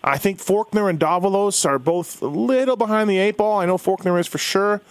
[0.03, 3.59] I think Faulkner and Davalos are both a little behind the eight ball.
[3.59, 4.81] I know Faulkner is for sure,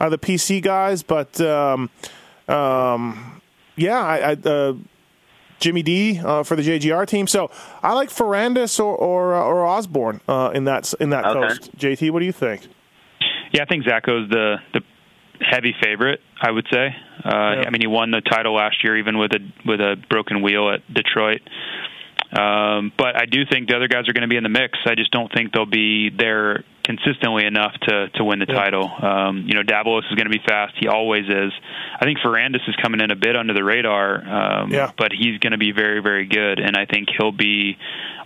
[0.00, 1.90] are the PC guys, but um,
[2.48, 3.40] um,
[3.76, 4.74] yeah, I, I, uh,
[5.58, 7.26] Jimmy D uh, for the JGR team.
[7.26, 7.50] So
[7.82, 11.48] I like Ferrandis or or, uh, or Osborne uh, in that in that Okay.
[11.48, 11.76] coast.
[11.78, 12.66] JT, what do you think?
[13.52, 14.82] Yeah, I think Zacho's the the
[15.40, 16.20] heavy favorite.
[16.40, 16.94] I would say.
[17.24, 20.42] Uh, I mean, he won the title last year, even with a with a broken
[20.42, 21.40] wheel at Detroit.
[22.32, 24.78] Um, but I do think the other guys are going to be in the mix.
[24.84, 28.90] I just don't think they'll be there consistently enough to to win the title.
[29.02, 30.74] Um, you know, Davalos is going to be fast.
[30.78, 31.52] He always is.
[32.00, 34.90] I think Ferrandis is coming in a bit under the radar, um, Yeah.
[34.98, 37.76] but he's going to be very, very good, and I think he'll be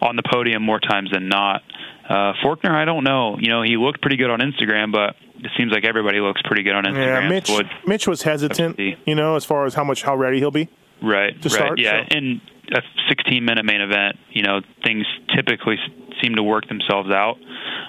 [0.03, 1.63] on the podium more times than not.
[2.09, 3.37] Uh, Faulkner, I don't know.
[3.39, 6.65] You know, he looked pretty good on Instagram, but it seems like everybody looks pretty
[6.65, 7.23] good on Instagram.
[7.23, 7.47] Yeah, Mitch.
[7.47, 10.69] So Mitch was hesitant, you know, as far as how much how ready he'll be.
[11.03, 11.41] Right.
[11.41, 11.57] to right.
[11.57, 12.41] start, Yeah, in
[12.73, 15.77] a 16 minute main event, you know, things typically
[16.23, 17.39] seem to work themselves out.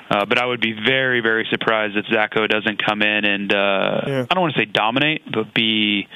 [0.10, 4.26] Uh, but I would be very, very surprised if Zacho doesn't come in and uh,
[4.30, 6.08] I don't want to say dominate, but be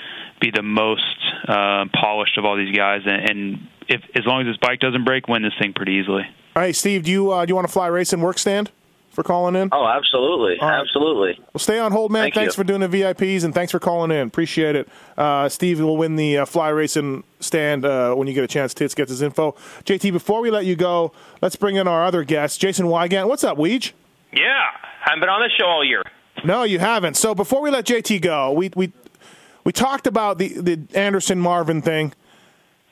[0.41, 1.18] be the most
[1.48, 5.06] uh, polished of all these guys, and, and if as long as his bike doesn't
[5.06, 6.24] break, win this thing pretty easily.
[6.56, 8.70] All right, Steve, do you uh, do you want to fly race and work stand
[9.16, 9.70] for calling in?
[9.72, 11.39] Oh, absolutely, absolutely.
[11.53, 12.24] Well, stay on hold, man.
[12.24, 12.63] Thank thanks you.
[12.63, 14.28] for doing the VIPs and thanks for calling in.
[14.28, 14.88] Appreciate it.
[15.18, 18.74] Uh, Steve will win the uh, fly racing stand uh, when you get a chance.
[18.74, 19.53] Tits gets his info.
[19.86, 21.11] JT, before we let you go,
[21.41, 23.28] let's bring in our other guest, Jason Weigandt.
[23.28, 23.93] What's up, Weege?
[24.34, 26.03] Yeah, I haven't been on this show all year.
[26.43, 27.16] No, you haven't.
[27.16, 28.91] So before we let JT go, we we
[29.63, 32.13] we talked about the the Anderson Marvin thing,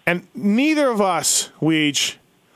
[0.06, 2.16] and neither of us, Weege,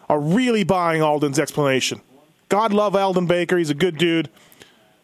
[0.10, 2.02] are really buying Aldon's explanation.
[2.50, 4.30] God love Aldon Baker; he's a good dude.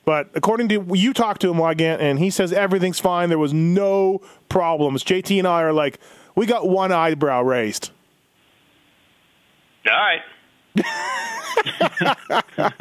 [0.06, 3.30] But according to you, talked to him, Weigandt, and he says everything's fine.
[3.30, 5.04] There was no problems.
[5.04, 5.98] JT and I are like,
[6.36, 7.91] we got one eyebrow raised.
[9.89, 10.22] All right.
[12.06, 12.74] I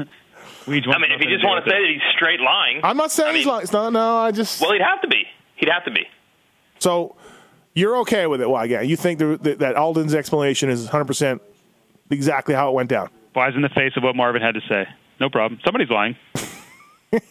[0.66, 3.36] I mean, if you just want to say that he's straight lying, I'm not saying
[3.36, 3.66] he's lying.
[3.72, 4.60] No, no, I just.
[4.60, 5.24] well, he'd have to be.
[5.56, 6.06] He'd have to be.
[6.78, 7.16] So
[7.74, 8.88] you're okay with it, Weigandt?
[8.88, 11.42] You think that, that- that Aldon's explanation is 100 percent
[12.10, 13.10] exactly how it went down?
[13.34, 14.86] Flies in the face of what Marvin had to say.
[15.20, 15.60] No problem.
[15.64, 16.16] Somebody's lying.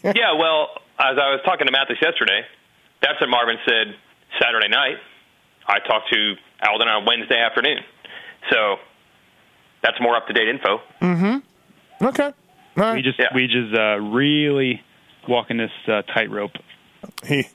[0.03, 2.41] yeah, well, as I was talking to Matthes yesterday,
[3.01, 3.95] that's what Marvin said
[4.39, 4.97] Saturday night.
[5.67, 6.35] I talked to
[6.67, 7.79] Aldon on Wednesday afternoon.
[8.49, 8.77] So
[9.83, 10.81] that's more up to date info.
[11.01, 12.05] Mm-hmm.
[12.05, 12.31] Okay.
[12.95, 14.81] We just we just uh, really
[15.27, 16.53] walking this uh, tightrope.
[17.25, 17.47] He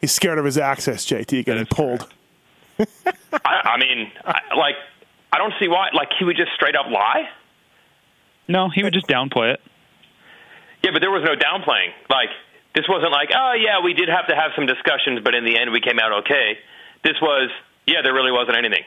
[0.00, 2.08] he's scared of his access, JT, getting pulled.
[2.78, 2.84] I,
[3.44, 4.74] I mean, I, like,
[5.32, 5.88] I don't see why.
[5.94, 7.28] Like, he would just straight up lie.
[8.48, 9.60] No, he would just downplay it.
[10.82, 11.94] Yeah, but there was no downplaying.
[12.10, 12.30] Like,
[12.74, 15.58] this wasn't like, oh, yeah, we did have to have some discussions, but in the
[15.58, 16.58] end we came out okay.
[17.04, 17.50] This was,
[17.86, 18.82] yeah, there really wasn't anything.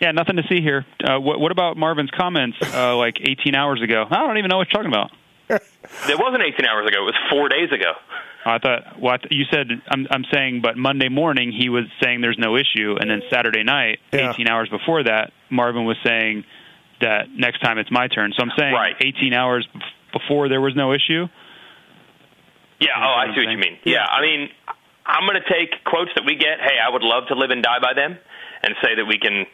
[0.00, 0.84] Yeah, nothing to see here.
[1.02, 4.04] Uh, what, what about Marvin's comments uh, like 18 hours ago?
[4.10, 5.10] I don't even know what you're talking about.
[6.08, 7.02] It wasn't 18 hours ago.
[7.02, 7.92] It was four days ago.
[8.46, 8.98] I thought.
[8.98, 10.06] Well, I th- you said I'm.
[10.10, 14.00] I'm saying, but Monday morning he was saying there's no issue, and then Saturday night,
[14.12, 16.44] 18 hours before that, Marvin was saying
[17.00, 18.32] that next time it's my turn.
[18.36, 19.66] So I'm saying 18 hours
[20.12, 21.26] before there was no issue.
[22.80, 23.78] Yeah, oh, I see what you mean.
[23.84, 24.48] Yeah, I mean,
[25.06, 26.60] I'm going to take quotes that we get.
[26.60, 28.18] Hey, I would love to live and die by them,
[28.62, 29.46] and say that we can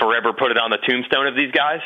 [0.00, 1.80] forever put it on the tombstone of these guys.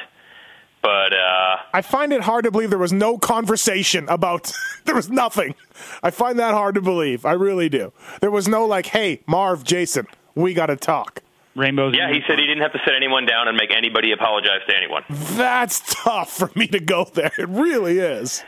[0.83, 4.53] But uh, I find it hard to believe there was no conversation about.
[4.85, 5.55] there was nothing.
[6.03, 7.25] I find that hard to believe.
[7.25, 7.93] I really do.
[8.21, 11.23] There was no like, hey, Marv, Jason, we got to talk.
[11.57, 11.95] Rainbows.
[11.97, 14.77] yeah, he said he didn't have to sit anyone down and make anybody apologize to
[14.77, 15.03] anyone.
[15.37, 17.33] That's tough for me to go there.
[17.39, 18.45] It really is.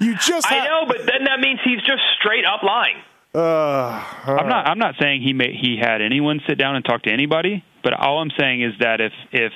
[0.00, 0.50] You just.
[0.50, 2.96] I know, but then that means he's just straight up lying.
[3.34, 4.68] Uh, I'm not.
[4.68, 7.64] I'm not saying he may, he had anyone sit down and talk to anybody.
[7.82, 9.52] But all I'm saying is that if if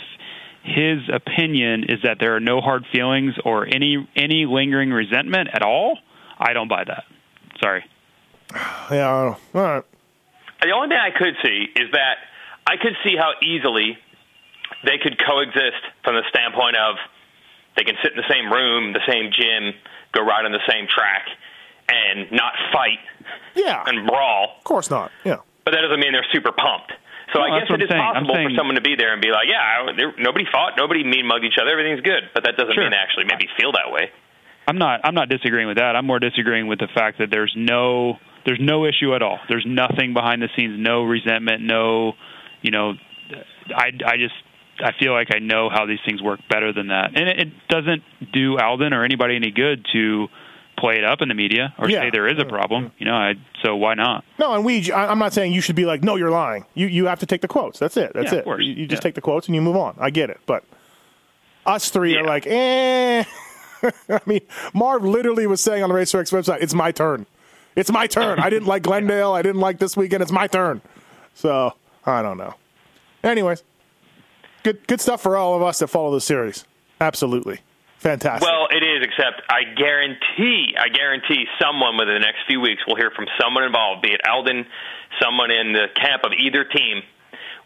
[0.62, 5.62] his opinion is that there are no hard feelings or any any lingering resentment at
[5.62, 5.98] all,
[6.38, 7.04] I don't buy that.
[7.60, 7.84] Sorry.
[8.54, 9.12] Yeah.
[9.12, 9.36] I know.
[9.54, 9.84] All right.
[10.62, 12.14] The only thing I could see is that
[12.66, 13.98] I could see how easily
[14.84, 16.96] they could coexist from the standpoint of
[17.76, 19.74] they can sit in the same room, the same gym,
[20.12, 21.26] go ride on the same track,
[21.88, 23.02] and not fight
[23.54, 23.82] yeah.
[23.86, 24.56] and brawl.
[24.58, 25.10] Of course not.
[25.24, 25.42] Yeah.
[25.64, 26.92] But that doesn't mean they're super pumped.
[27.32, 28.30] So No, I guess it is it I'm saying.
[28.30, 31.44] Possible for someone to be there and be like, yeah, nobody fought, nobody mean mugged
[31.44, 32.30] each other, everything's good.
[32.32, 34.12] But that doesn't mean they actually maybe feel that way.
[34.66, 35.96] I'm not I'm not disagreeing with that.
[35.96, 39.38] I'm more disagreeing with the fact that there's no there's no issue at all.
[39.48, 42.12] There's nothing behind the scenes, no resentment, no,
[42.64, 42.94] you know,
[43.74, 44.34] I I just
[44.82, 47.48] I feel like I know how these things work better than that, and it, it
[47.68, 48.02] doesn't
[48.32, 50.26] do Aldon or anybody any good to
[50.76, 52.00] play it up in the media or Yeah.
[52.00, 52.90] say there is a problem.
[52.98, 54.24] You know, I, so why not?
[54.40, 54.92] No, and we.
[54.92, 56.64] I'm not saying you should be like, no, you're lying.
[56.74, 57.78] You you have to take the quotes.
[57.78, 58.12] That's it.
[58.12, 58.46] That's Yeah, it.
[58.46, 59.06] You, you just Yeah.
[59.08, 59.94] take the quotes and you move on.
[60.00, 60.64] I get it, but
[61.64, 63.22] us three are like, eh.
[64.08, 64.40] I mean,
[64.72, 67.26] Marv literally was saying on the RacerX website, "It's my turn.
[67.76, 68.38] It's my turn.
[68.40, 69.32] I didn't like Glendale.
[69.32, 70.22] I didn't like this weekend.
[70.22, 70.80] It's my turn."
[71.34, 71.74] So
[72.06, 72.54] I don't know.
[73.22, 73.62] Anyways,
[74.62, 76.64] good good stuff for all of us that follow the series.
[77.00, 77.60] Absolutely,
[77.98, 78.46] fantastic.
[78.48, 82.96] Well, it is, except I guarantee, I guarantee someone within the next few weeks will
[82.96, 84.66] hear from someone involved, be it Aldon,
[85.20, 87.02] someone in the camp of either team.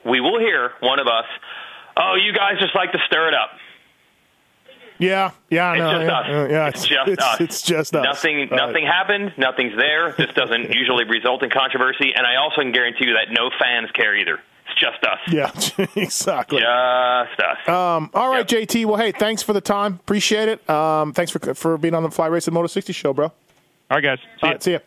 [0.04, 1.26] We will hear one of us,
[1.96, 3.50] oh, you guys just like to stir it up.
[4.98, 6.50] Yeah, yeah, It's no, just yeah, us.
[6.50, 7.40] yeah, It's just it's, us.
[7.40, 8.04] It's just us.
[8.04, 8.52] Nothing, Right.
[8.52, 9.32] nothing happened.
[9.36, 10.12] Nothing's there.
[10.12, 13.90] This doesn't usually result in controversy, and I also can guarantee you that no fans
[13.92, 14.40] care either.
[14.70, 15.18] It's just us.
[15.32, 16.58] Yeah, exactly.
[16.60, 17.68] Just us.
[17.68, 18.84] Um, all right, JT.
[18.84, 19.94] Well, hey, thanks for the time.
[19.94, 20.68] Appreciate it.
[20.68, 23.26] Um, thanks for for being on the Fly Racing Moto 60 show, bro.
[23.26, 23.32] All
[23.90, 24.18] right, guys.
[24.18, 24.52] See All ya.
[24.52, 24.78] right, see ya.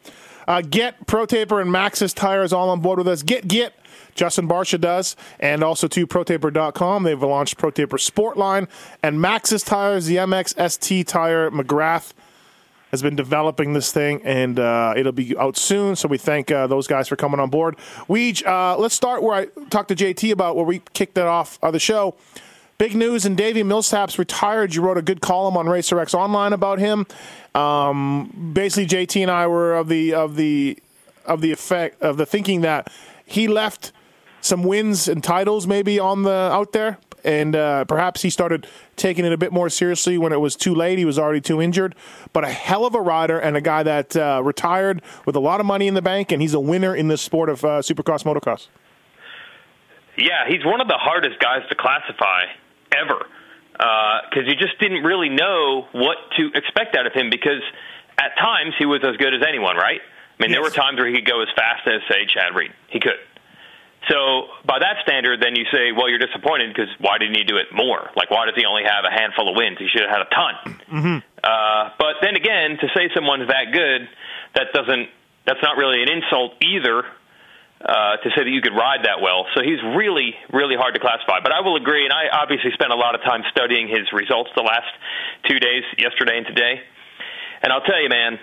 [0.48, 3.24] Uh, get Pro Taper and Maxxis tires all on board with us.
[3.24, 3.74] Get get.
[4.16, 7.04] Justin Barcia does, and also to ProTaper.com.
[7.04, 8.68] They've launched Pro Taper Sport line
[9.04, 11.50] and Maxxis tires, the MX ST tire.
[11.52, 12.14] McGrath
[12.92, 15.96] has been developing this thing, and uh, it'll be out soon.
[15.96, 17.78] So we thank uh, those guys for coming on board.
[18.08, 21.58] Weege, uh, let's start where I talked to JT about where we kicked it off
[21.62, 22.16] of the show.
[22.78, 24.76] Big news, and Davey Millsaps retired.
[24.76, 27.06] You wrote a good column on RacerX Online about him.
[27.56, 30.78] Um, basically, JT and I were of the of the
[31.26, 32.92] of the effect of the thinking that
[33.24, 33.92] he left
[34.42, 39.26] some wins and titles maybe on the out there, and uh, perhaps he started taking
[39.26, 40.98] it a bit more seriously when it was too late.
[40.98, 41.96] He was already too injured,
[42.34, 45.60] but a hell of a rider and a guy that uh, retired with a lot
[45.60, 48.24] of money in the bank, and he's a winner in the sport of uh, supercross
[48.24, 48.68] motocross.
[50.18, 52.44] Yeah, he's one of the hardest guys to classify
[52.94, 53.26] ever
[54.30, 57.64] because you just didn't really know what to expect out of him because
[58.20, 60.02] at times he was as good as anyone, right?
[60.02, 62.72] I mean, there were times where he could go as fast as, say, Chad Reed.
[62.90, 63.18] He could.
[64.10, 67.58] So by that standard, then you say, well, you're disappointed because why didn't he do
[67.58, 68.10] it more?
[68.16, 69.78] Like, why does he only have a handful of wins?
[69.78, 70.54] He should have had a ton.
[70.90, 71.18] Mm-hmm.
[71.44, 74.10] Uh, but then again, to say someone's that good,
[74.56, 75.10] that doesn't.
[75.46, 77.06] That's not really an insult either.
[77.82, 81.02] Uh, to say that you could ride that well, so he's really, really hard to
[81.02, 81.42] classify.
[81.42, 84.52] But I will agree, and I obviously spent a lot of time studying his results
[84.54, 84.86] the last
[85.50, 86.78] two days, yesterday and today.
[87.64, 88.38] And I'll tell you, man,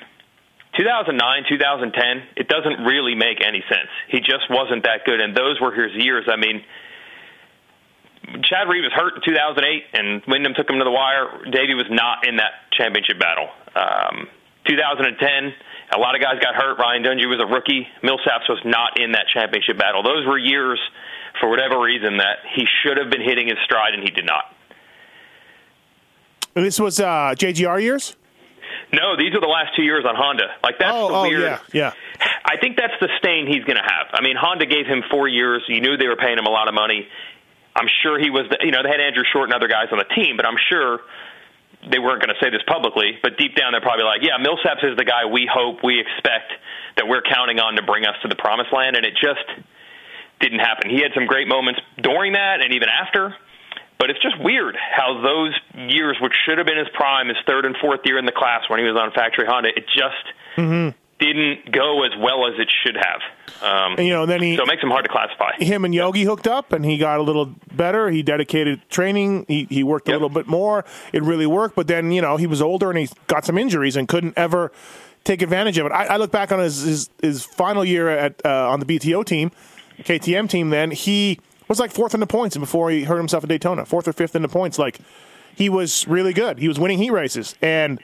[0.77, 3.89] 2009, 2010, it doesn't really make any sense.
[4.09, 6.27] He just wasn't that good, and those were his years.
[6.29, 6.63] I mean,
[8.45, 11.45] Chad Reed was hurt in 2008, and Windham took him to the wire.
[11.51, 13.49] Davey was not in that championship battle.
[13.75, 14.29] Um,
[14.69, 15.17] 2010,
[15.97, 16.79] a lot of guys got hurt.
[16.79, 17.89] Ryan Dungey was a rookie.
[18.05, 20.03] Millsaps was not in that championship battle.
[20.03, 20.79] Those were years,
[21.41, 24.53] for whatever reason, that he should have been hitting his stride, and he did not.
[26.53, 28.17] This was uh, JGR years.
[28.93, 30.49] No, these are the last two years on Honda.
[30.63, 31.43] Like that's Oh, the oh weird.
[31.43, 31.93] yeah, yeah.
[32.45, 34.09] I think that's the stain he's going to have.
[34.13, 35.63] I mean, Honda gave him four years.
[35.69, 37.07] You knew they were paying him a lot of money.
[37.77, 38.49] I'm sure he was.
[38.51, 40.57] The, you know, they had Andrew Short and other guys on the team, but I'm
[40.71, 41.01] sure
[41.91, 43.19] they weren't going to say this publicly.
[43.23, 46.51] But deep down, they're probably like, "Yeah, Millsaps is the guy we hope, we expect
[46.97, 49.45] that we're counting on to bring us to the promised land," and it just
[50.41, 50.91] didn't happen.
[50.91, 53.37] He had some great moments during that and even after.
[53.99, 55.55] But it's just weird how those
[55.91, 58.63] years, which should have been his prime, his third and fourth year in the class
[58.69, 60.25] when he was on factory Honda, it just
[60.57, 60.97] Mm-hmm.
[61.21, 63.21] didn't go as well as it should have.
[63.63, 65.53] Um, And, you know, then he- so it makes him hard to classify.
[65.59, 68.09] him and Yogi hooked up, and he got a little better.
[68.11, 69.45] He dedicated training.
[69.49, 70.85] He he worked a little bit more.
[71.13, 71.75] It really worked.
[71.77, 74.71] But then you know he was older and he got some injuries and couldn't ever
[75.25, 75.93] take advantage of it.
[75.93, 79.25] I, I look back on his his, his final year at uh, on the BTO
[79.25, 79.51] team,
[80.03, 80.71] KTM team.
[80.71, 81.39] Then he
[81.69, 84.35] was like fourth in the points before he hurt himself at Daytona, fourth or fifth
[84.35, 84.79] in the points.
[84.79, 84.99] Like
[85.55, 86.59] he was really good.
[86.59, 88.01] He was winning heat races, and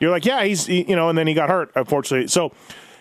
[0.00, 1.08] you're like, yeah, he's he, you know.
[1.08, 2.28] And then he got hurt, unfortunately.
[2.28, 2.52] So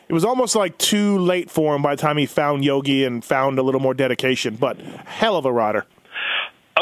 [0.07, 3.23] it was almost like too late for him by the time he found Yogi and
[3.23, 4.55] found a little more dedication.
[4.55, 5.85] But hell of a rider.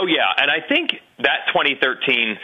[0.01, 1.77] Oh yeah, and I think that 2013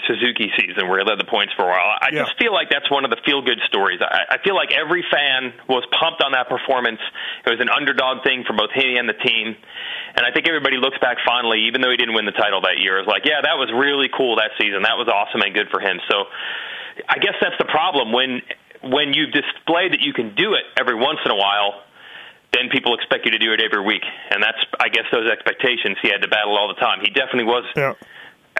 [0.05, 2.21] Suzuki season where he led the points for a while, I Yeah.
[2.29, 3.97] just feel like that's one of the feel-good stories.
[3.99, 7.01] I, I feel like every fan was pumped on that performance.
[7.45, 9.57] It was an underdog thing for both he and the team,
[10.13, 12.77] and I think everybody looks back fondly, even though he didn't win the title that
[12.77, 13.01] year.
[13.01, 14.83] Is like, yeah, that was really cool that season.
[14.85, 15.97] That was awesome and good for him.
[16.05, 16.29] So,
[17.09, 18.41] I guess that's the problem when
[18.85, 21.81] when you display that you can do it every once in a while
[22.53, 24.03] then people expect you to do it every week.
[24.31, 26.99] And that's, I guess, those expectations he had to battle all the time.
[27.01, 27.93] He definitely was Yeah.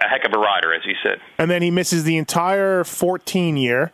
[0.02, 1.20] a heck of a rider, as you said.
[1.38, 3.92] And then he misses the entire 14 year.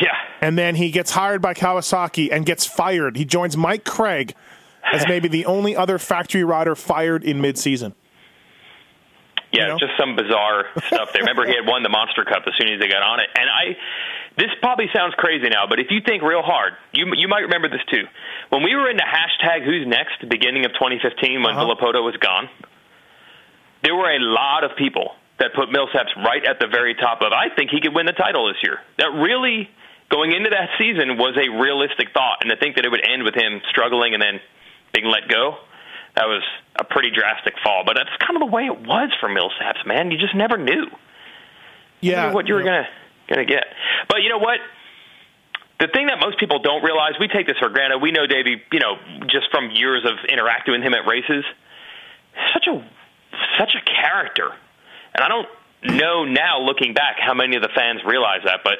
[0.00, 0.14] Yeah.
[0.40, 3.16] And then he gets hired by Kawasaki and gets fired.
[3.16, 4.34] He joins Mike Craig
[4.92, 7.94] as maybe the only other factory rider fired in midseason.
[9.50, 11.22] Yeah, just some bizarre stuff there.
[11.22, 13.48] Remember, he had won the Monster Cup as soon as they got on it, and
[13.48, 13.76] I.
[14.38, 17.68] This probably sounds crazy now, but if you think real hard, you you might remember
[17.68, 18.06] this too.
[18.50, 21.66] When we were in the hashtag Who's Next, beginning of 2015, when Uh-huh.
[21.66, 22.48] Villopoto was gone,
[23.82, 27.32] there were a lot of people that put Millsaps right at the very top of.
[27.32, 28.78] I think he could win the title this year.
[28.98, 29.68] That really
[30.08, 33.22] going into that season was a realistic thought, and to think that it would end
[33.24, 34.40] with him struggling and then
[34.94, 35.58] being let go,
[36.14, 36.42] that was
[36.78, 37.82] a pretty drastic fall.
[37.84, 40.10] But that's kind of the way it was for Millsaps, man.
[40.10, 40.86] You just never knew.
[42.00, 42.86] Yeah, what you were gonna
[43.28, 43.64] gonna get.
[44.08, 44.58] But you know what?
[45.80, 47.98] The thing that most people don't realize, we take this for granted.
[47.98, 48.96] We know Davey, you know,
[49.30, 51.44] just from years of interacting with him at races,
[52.52, 52.82] such a
[53.58, 54.50] such a character.
[55.14, 55.48] And I don't
[55.96, 58.60] know now, looking back, how many of the fans realize that.
[58.64, 58.78] But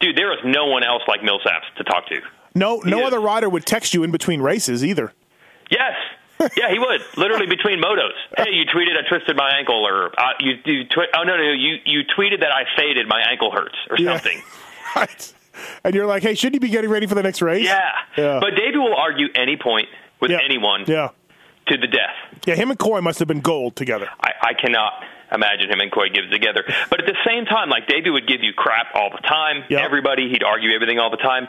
[0.00, 2.20] dude, there is no one else like Millsaps to talk to.
[2.54, 5.12] No, no other rider would text you in between races either.
[5.70, 5.92] Yes.
[6.56, 7.00] yeah, he would.
[7.16, 8.12] Literally between motos.
[8.36, 11.52] Hey, you tweeted I twisted my ankle, or uh, you, you twi- oh no no
[11.52, 14.12] you you tweeted that I faded, my ankle hurts, or Yeah.
[14.12, 14.42] something.
[14.96, 15.34] Right.
[15.84, 17.64] And you're like, hey, shouldn't you be getting ready for the next race?
[17.66, 17.90] Yeah.
[18.16, 18.40] Yeah.
[18.40, 19.88] But David will argue any point
[20.20, 21.10] with anyone Yeah.
[21.68, 22.14] to the death.
[22.46, 24.08] Yeah, him and Coy must have been gold together.
[24.20, 24.92] I, I cannot
[25.32, 26.64] imagine him and Coy give together.
[26.88, 29.64] But at the same time, like Davey would give you crap all the time.
[29.70, 31.48] Everybody, he'd argue everything all the time.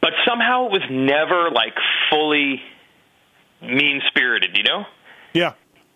[0.00, 1.74] But somehow it was never like
[2.10, 2.62] fully
[3.62, 4.84] mean spirited, you know?
[5.32, 5.52] Yeah.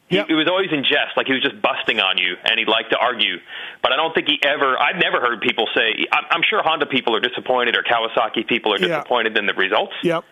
[0.08, 2.66] He, It was always in jest, like he was just busting on you, and he
[2.66, 3.36] liked to argue.
[3.82, 4.78] But I don't think he ever.
[4.78, 6.06] I've never heard people say.
[6.12, 8.98] I'm, I'm sure Honda people are disappointed, or Kawasaki people are Yeah.
[8.98, 9.94] disappointed in the results.
[10.02, 10.24] Yep.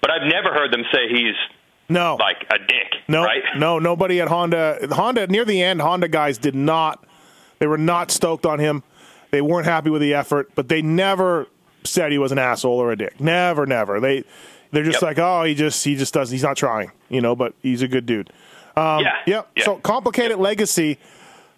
[0.00, 1.34] But I've never heard them say he's
[1.90, 2.16] No.
[2.18, 2.94] like a dick.
[3.08, 3.42] No, right?
[3.56, 4.78] no, nobody at Honda.
[4.90, 7.04] Honda near the end, Honda guys did not.
[7.58, 8.82] They were not stoked on him.
[9.30, 11.46] They weren't happy with the effort, but they never
[11.84, 13.20] said he was an asshole or a dick.
[13.20, 14.00] Never, never.
[14.00, 14.24] They
[14.72, 16.30] they're just like, oh, he just he just does.
[16.30, 17.34] He's not trying, you know.
[17.36, 18.32] But he's a good dude.
[18.76, 19.48] Um, Yeah, Yep.
[19.64, 20.98] So complicated legacy,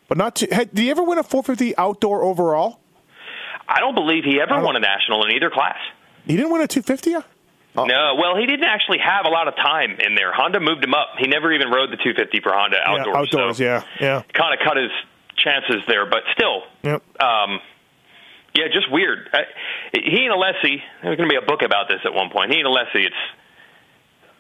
[0.08, 0.46] but not too.
[0.50, 2.80] Hey, did he ever win a 450 outdoor overall?
[3.68, 5.76] I don't believe he ever won a national in either class.
[6.26, 7.26] He didn't win a 250.
[7.74, 10.30] No, well, he didn't actually have a lot of time in there.
[10.32, 11.08] Honda moved him up.
[11.18, 13.06] He never even rode the 250 for Honda outdoors.
[13.06, 13.60] yeah, outdoors.
[13.60, 14.22] Yeah, yeah.
[14.34, 14.90] Kind of cut his
[15.36, 17.02] chances there, but still, Yep.
[17.22, 17.60] um,
[18.55, 19.28] yeah, just weird.
[19.92, 22.53] He and Alessi, there's going to be a book about this at one point.
[22.53, 23.16] He and Alessi, it's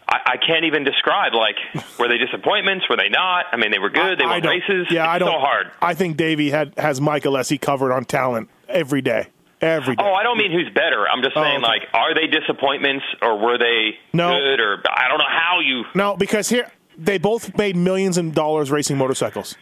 [0.08, 1.32] I, I can't even describe.
[1.34, 1.56] Like,
[1.98, 2.84] were they disappointments?
[2.90, 3.46] Were they not?
[3.52, 4.18] I mean, they were good.
[4.18, 4.86] They I won races.
[4.90, 5.30] Yeah, it's I don't.
[5.32, 5.70] so hard.
[5.80, 9.28] I think Davey had has Mike Alessi covered on talent every day.
[9.60, 10.02] Every day.
[10.04, 11.06] Oh, I don't mean who's better.
[11.08, 11.66] I'm just Oh, saying, okay.
[11.66, 14.30] like, are they disappointments or were they No.
[14.32, 14.58] good?
[14.58, 15.84] Or I don't know how you.
[15.94, 19.56] No, because here they both made millions of dollars racing motorcycles.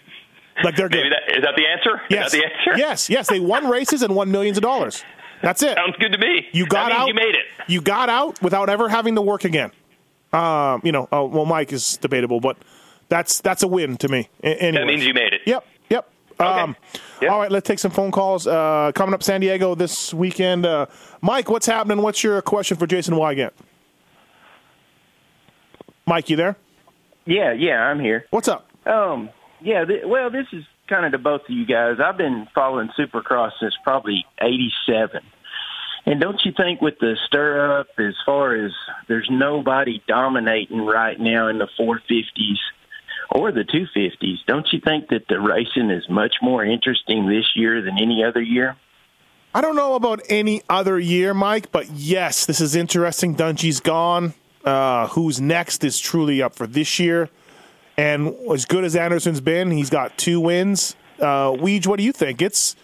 [0.65, 0.99] Like they're good.
[0.99, 2.03] Maybe that is that the answer?
[2.11, 2.27] Yes.
[2.27, 2.79] Is that the answer?
[2.79, 3.29] Yes, yes.
[3.29, 5.05] They won races and won millions of dollars.
[5.43, 5.75] That's it.
[5.77, 6.49] Sounds good to me.
[6.53, 7.09] You got that means out.
[7.09, 7.45] You made it.
[7.67, 9.71] You got out without ever having to work again.
[10.33, 12.57] Um, you know, oh, well, Mike is debatable, but
[13.09, 14.29] that's that's a win to me.
[14.45, 15.41] A- That means you made it.
[15.47, 16.09] Yep, yep.
[16.39, 16.77] Um,
[17.23, 18.47] All right, let's take some phone calls.
[18.47, 20.67] Uh, coming up, San Diego this weekend.
[20.67, 20.87] Uh,
[21.21, 22.03] Mike, what's happening?
[22.03, 23.51] What's your question for Jason Weigandt?
[26.07, 26.57] Mike, you there?
[27.27, 28.27] Yeah, yeah, I'm here.
[28.31, 28.69] What's up?
[28.87, 29.31] Um,
[29.63, 31.97] yeah, th- well, this is kind of to both of you guys.
[32.05, 35.23] I've been following Supercross since probably '87,
[36.07, 38.73] and don't you think with the stir up, as far as
[39.09, 42.59] there's nobody dominating right now in the 450s
[43.31, 47.83] or the 250s, don't you think that the racing is much more interesting this year
[47.83, 48.77] than any other year?
[49.55, 53.37] I don't know about any other year, Mike, but yes, this is interesting.
[53.37, 54.35] Dungey's gone.
[54.65, 57.31] Uh, who's next is truly up for this year.
[57.97, 60.97] And as good as Anderson's been, he's got two wins.
[61.19, 62.41] Uh, Weege, what do you think?
[62.41, 62.77] It's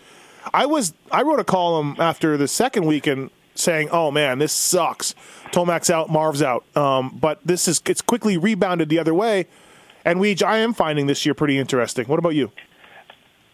[0.52, 5.14] I was I wrote a column after the second weekend saying, "Oh man, this sucks."
[5.52, 6.64] Tomac's out, Marv's out.
[6.76, 9.46] Um, but this is it's quickly rebounded the other way.
[10.04, 12.07] And Weege, I am finding this year pretty interesting.
[12.07, 12.52] What about you?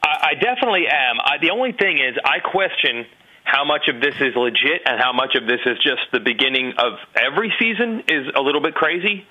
[0.02, 1.16] I, I definitely am.
[1.20, 3.06] I, the only thing is, I question
[3.44, 6.74] how much of this is legit and how much of this is just the beginning
[6.78, 9.26] of every season is a little bit crazy.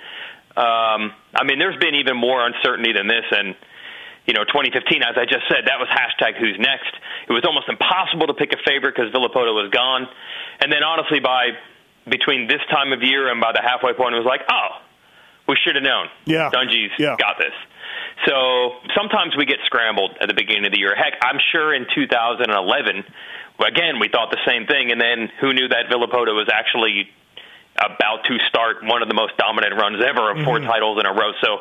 [0.58, 3.56] Um, I mean, there's been even more uncertainty than this, and
[4.26, 6.94] you know, 2015, as I just said, that was hashtag Who's Next.
[7.28, 10.08] It was almost impossible to pick a favorite because Villopoto was gone,
[10.60, 11.58] and then honestly, by
[12.10, 14.82] between this time of year and by the halfway point, it was like, oh,
[15.48, 16.08] we should have known.
[16.26, 16.50] Yeah.
[16.54, 17.16] Dungey's Yeah.
[17.18, 17.54] got this.
[18.26, 20.94] So sometimes we get scrambled at the beginning of the year.
[20.96, 23.04] Heck, I'm sure in 2011,
[23.66, 27.10] again, we thought the same thing, and then who knew that Villopoto was actually
[27.78, 30.68] about to start one of the most dominant runs ever of 4 Mhm.
[30.68, 31.32] titles in a row.
[31.42, 31.58] So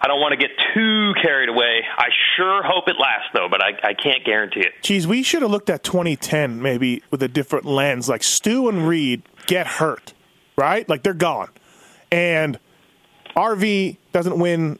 [0.00, 1.84] I don't want to get too carried away.
[1.96, 4.72] I sure hope it lasts though, but I, I can't guarantee it.
[4.82, 8.08] Geez, we should have looked at 2010 maybe with a different lens.
[8.08, 10.12] Like Stu and Reed get hurt,
[10.56, 10.88] right?
[10.88, 11.50] Like they're gone,
[12.10, 12.58] and
[13.36, 14.78] RV doesn't win.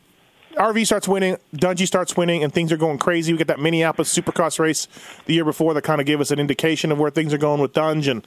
[0.56, 3.32] RV starts winning, Dungey starts winning, and things are going crazy.
[3.32, 4.88] We get that Minneapolis Supercross race
[5.26, 7.60] the year before that kind of gave us an indication of where things are going
[7.60, 8.08] with Dunge.
[8.08, 8.26] And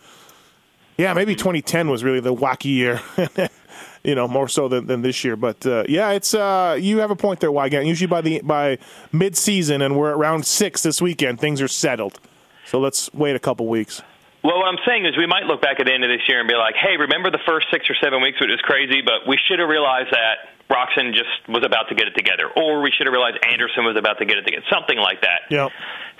[0.97, 3.01] yeah, maybe 2010 was really the wacky year,
[4.03, 5.35] you know, more so than, than this year.
[5.35, 7.87] But uh, yeah, it's uh, you have a point there, Weigandt.
[7.87, 8.77] Usually by the by
[9.11, 12.19] mid season, and we're at round six this weekend, things are settled.
[12.65, 14.01] So let's wait a couple weeks.
[14.43, 16.39] Well, what I'm saying is we might look back at the end of this year
[16.39, 19.25] and be like, hey, remember the first six or seven weeks, it was crazy, but
[19.25, 22.49] we should have realized that Roczen just was about to get it together.
[22.57, 24.65] Or we should have realized Anderson was about to get it together.
[24.73, 25.41] Something like that.
[25.51, 25.69] Yeah.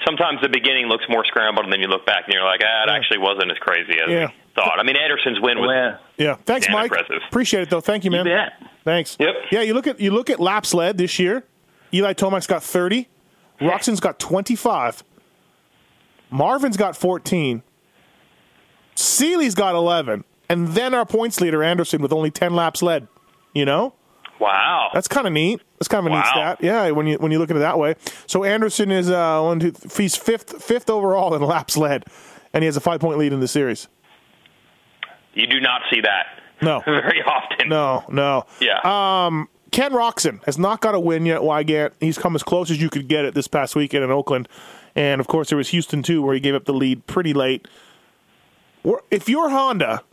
[0.05, 2.83] Sometimes the beginning looks more scrambled, and then you look back and you're like, ah,
[2.85, 4.27] it actually wasn't as crazy as Yeah.
[4.27, 4.77] we thought.
[4.79, 6.91] I mean, Anderson's win was Yeah, thanks, Mike.
[6.91, 7.21] impressive.
[7.27, 7.81] Appreciate it though.
[7.81, 8.25] Thank you, man.
[8.25, 8.53] bet.
[8.83, 9.17] Thanks.
[9.19, 9.33] Yep.
[9.51, 11.43] Yeah, you look at you look at lap sled this year.
[11.93, 13.07] Eli Tomac's got thirty.
[13.61, 15.03] Roczen's got twenty five.
[16.29, 17.63] Marvin's got fourteen.
[18.95, 23.07] Seely's got eleven, and then our points leader Anderson with only ten laps led.
[23.53, 23.93] You know,
[24.43, 24.89] Wow.
[24.93, 25.61] that's kind of neat.
[25.79, 26.57] That's kind of a neat stat.
[26.61, 27.95] Yeah, when you when you look at it that way.
[28.27, 32.05] So Anderson is uh one two he's fifth fifth overall in laps led,
[32.53, 33.87] and he has a five point lead in the series.
[35.33, 36.25] You do not see that
[36.61, 36.79] No.
[36.85, 37.69] very often.
[37.69, 38.45] No, no.
[38.59, 38.79] Yeah.
[38.83, 41.41] Um, Ken Roczen has not got a win yet.
[41.41, 41.93] Weigandt.
[41.99, 44.47] He's come as close as you could get it this past weekend in Oakland,
[44.95, 47.67] and of course there was Houston too, where he gave up the lead pretty late.
[49.09, 50.03] If you're Honda,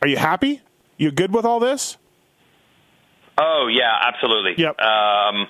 [0.00, 0.62] are you happy?
[0.96, 1.96] You good with all this?
[3.38, 4.54] Oh yeah, absolutely.
[4.58, 4.80] Yep.
[4.80, 5.46] Um,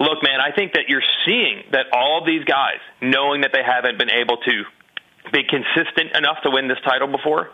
[0.00, 3.62] look, man, I think that you're seeing that all of these guys, knowing that they
[3.64, 4.64] haven't been able to
[5.32, 7.50] be consistent enough to win this title before,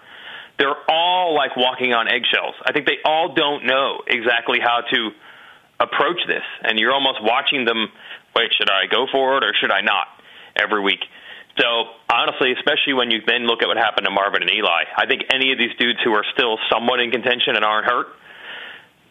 [0.58, 2.54] they're all like walking on eggshells.
[2.64, 5.10] I think they all don't know exactly how to
[5.78, 7.88] approach this, and you're almost watching them.
[8.34, 10.06] Wait, should I go for it or should I not?
[10.56, 11.00] Every week.
[11.60, 11.66] So
[12.10, 15.22] honestly, especially when you then look at what happened to Marvin and Eli, I think
[15.30, 18.06] any of these dudes who are still somewhat in contention and aren't hurt,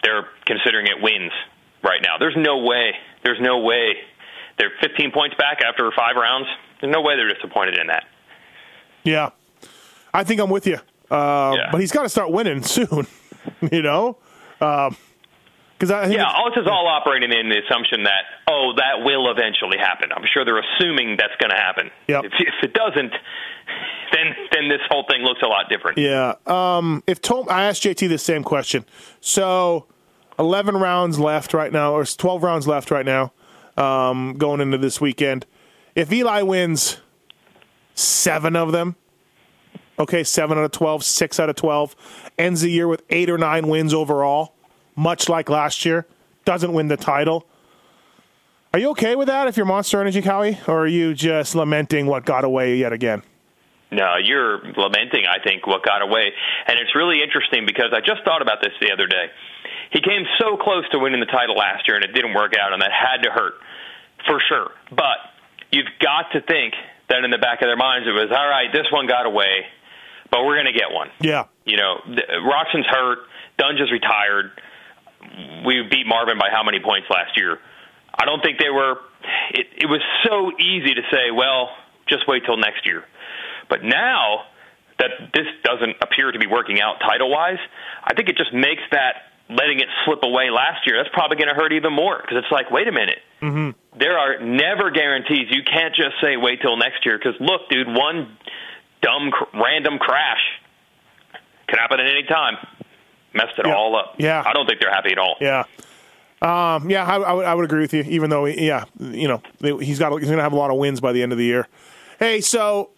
[0.04, 1.32] they're considering it wins
[1.84, 2.18] right now.
[2.20, 2.94] There's no way.
[3.24, 3.96] There's no way.
[4.58, 6.48] They're 15 points back after five rounds.
[6.82, 8.06] There's no way they're disappointed in that.
[9.04, 9.30] Yeah,
[10.14, 10.78] I think I'm with you.
[11.10, 13.08] Uh, But he's got to start winning soon.
[13.72, 14.18] you know,
[15.78, 19.30] because I Yeah, all this is all operating in the assumption that oh, that will
[19.30, 20.10] eventually happen.
[20.12, 21.92] I'm sure they're assuming that's going to happen.
[22.08, 22.26] Yep.
[22.26, 23.14] If, if it doesn't,
[24.12, 25.98] then then this whole thing looks a lot different.
[25.98, 26.34] Yeah.
[26.46, 28.86] Um, if Tom, I asked JT the same question.
[29.22, 29.86] So,
[30.40, 33.34] eleven rounds left right now, or twelve rounds left right now,
[33.78, 35.46] um, going into this weekend.
[35.96, 37.02] If Eli wins
[37.96, 38.96] seven of them,
[39.98, 41.96] okay, seven out of 12, six out of twelve,
[42.38, 44.54] ends the year with eight or nine wins overall,
[44.98, 46.06] much like last year,
[46.44, 47.46] doesn't win the title.
[48.74, 52.06] Are you okay with that if you're Monster Energy Kawi, or are you just lamenting
[52.06, 53.24] what got away yet again?
[53.90, 56.34] No, you're lamenting, I think, what got away.
[56.68, 59.28] And it's really interesting because I just thought about this the other day.
[59.92, 62.74] He came so close to winning the title last year, and it didn't work out,
[62.74, 63.54] and that had to hurt,
[64.28, 64.72] for sure.
[64.90, 65.24] But
[65.72, 66.74] you've got to think
[67.08, 69.66] that in the back of their minds it was, all right, this one got away,
[70.30, 71.08] but we're going to get one.
[71.22, 71.46] Yeah.
[71.64, 72.02] You know,
[72.44, 73.20] Roczen's hurt,
[73.58, 74.52] Dunge is retired.
[75.66, 77.60] We beat Marvin by how many points last year?
[78.14, 78.98] I don't think they were.
[79.52, 81.70] It, it was so easy to say, well,
[82.08, 83.04] just wait till next year.
[83.70, 84.46] But now
[85.00, 87.60] that this doesn't appear to be working out title wise,
[88.04, 90.98] I think it just makes that letting it slip away last year.
[90.98, 93.20] That's probably going to hurt even more because it's like, wait a minute.
[93.42, 94.00] Mm-hmm.
[94.00, 95.48] There are never guarantees.
[95.52, 98.38] You can't just say wait till next year because look, dude, one
[99.02, 100.42] dumb cr- random crash
[101.68, 102.58] could happen at any time.
[103.38, 104.16] Messed it all up.
[104.18, 104.44] Yeah.
[104.46, 105.36] I don't think they're happy at all.
[105.40, 105.64] Yeah.
[106.42, 108.04] Um, yeah, I, I, would, I would agree with you.
[108.04, 109.42] Even though, yeah, you know,
[109.80, 111.46] he's got he's going to have a lot of wins by the end of the
[111.46, 111.68] year.
[112.20, 112.92] Hey, so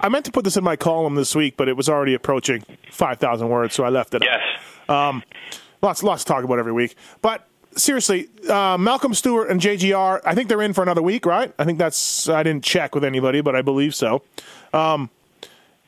[0.00, 2.64] I meant to put this in my column this week, but it was already approaching
[2.90, 4.22] five thousand words, so I left it.
[4.22, 4.40] Yes.
[4.88, 5.24] Um,
[5.82, 6.94] lots, lots to talk about every week.
[7.22, 11.52] But seriously, uh, Malcolm Stewart and JGR, I think they're in for another week, right?
[11.58, 12.28] I think that's.
[12.28, 14.22] I didn't check with anybody, but I believe so.
[14.72, 15.10] Um,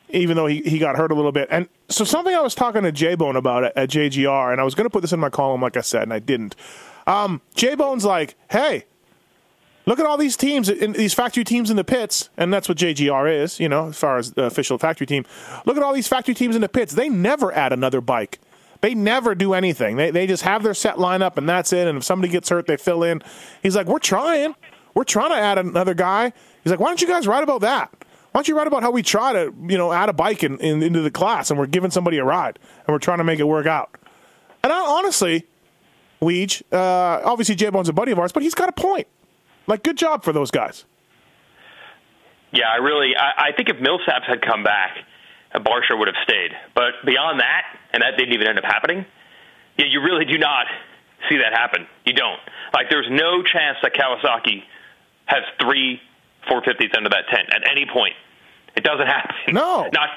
[0.09, 1.47] even though he, he got hurt a little bit.
[1.51, 4.63] And so something I was talking to J Bone about at, at JGR, and I
[4.63, 6.55] was going to put this in my column, like I said, and I didn't.
[7.05, 8.85] Um, J Bone's like, hey,
[9.85, 12.77] look at all these teams, in, these factory teams in the pits, and that's what
[12.77, 15.25] JGR is, you know, as far as the official factory team.
[15.65, 16.93] Look at all these factory teams in the pits.
[16.93, 18.39] They never add another bike.
[18.81, 19.95] They never do anything.
[19.95, 21.87] They, they just have their set lineup, and that's it.
[21.87, 23.21] And if somebody gets hurt, they fill in.
[23.61, 24.55] He's like, we're trying.
[24.93, 26.33] We're trying to add another guy.
[26.63, 28.02] He's like, why don't you guys write about that?
[28.33, 30.57] Why don't you write about how we try to, you know, add a bike in,
[30.57, 33.39] in, into the class and we're giving somebody a ride and we're trying to make
[33.39, 33.95] it work out?
[34.63, 35.45] And I, honestly,
[36.19, 39.05] Weege, uh, obviously J Bone's a buddy of ours, but he's got a point.
[39.67, 40.85] Like, good job for those guys.
[42.51, 44.97] Yeah, I really, I, I think if Millsaps had come back,
[45.53, 46.51] Barcia would have stayed.
[46.73, 47.63] But beyond that,
[47.93, 49.05] and that didn't even end up happening,
[49.77, 50.65] yeah, you really do not
[51.29, 51.85] see that happen.
[52.03, 52.39] You don't.
[52.73, 54.63] Like, there's no chance that Kawasaki
[55.25, 56.01] has three
[56.49, 58.13] 450s under that tent at any point.
[58.75, 59.53] It doesn't happen.
[59.53, 59.89] No.
[59.93, 60.09] Not.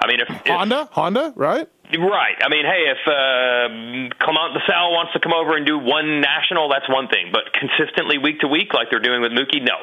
[0.00, 1.68] I mean, if, if Honda, Honda, right?
[1.98, 2.36] Right.
[2.42, 6.68] I mean, hey, if uh, Clement Desalle wants to come over and do one national,
[6.68, 7.30] that's one thing.
[7.32, 9.76] But consistently week to week, like they're doing with Mookie, no,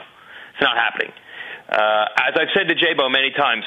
[0.53, 1.11] it's not happening.
[1.69, 3.63] Uh, as I've said to J-Bo many times,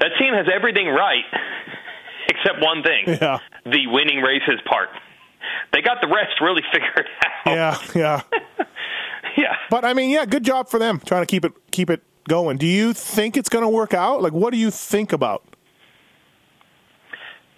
[0.00, 1.24] that team has everything right
[2.28, 3.38] except one thing: Yeah.
[3.64, 4.90] the winning races part.
[5.72, 7.08] They got the rest really figured
[7.46, 7.82] out.
[7.94, 8.66] Yeah, yeah.
[9.36, 9.56] yeah.
[9.70, 12.58] But I mean, yeah, good job for them trying to keep it keep it going.
[12.58, 14.22] Do you think it's going to work out?
[14.22, 15.42] Like, what do you think about?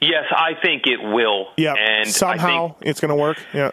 [0.00, 1.46] Yes, I think it will.
[1.56, 3.38] Yeah, and I somehow think it's going to work.
[3.54, 3.70] Yeah,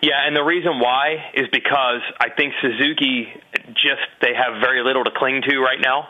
[0.00, 3.28] Yeah, and the reason why is because I think Suzuki
[3.74, 6.08] just they have very little to cling to right now.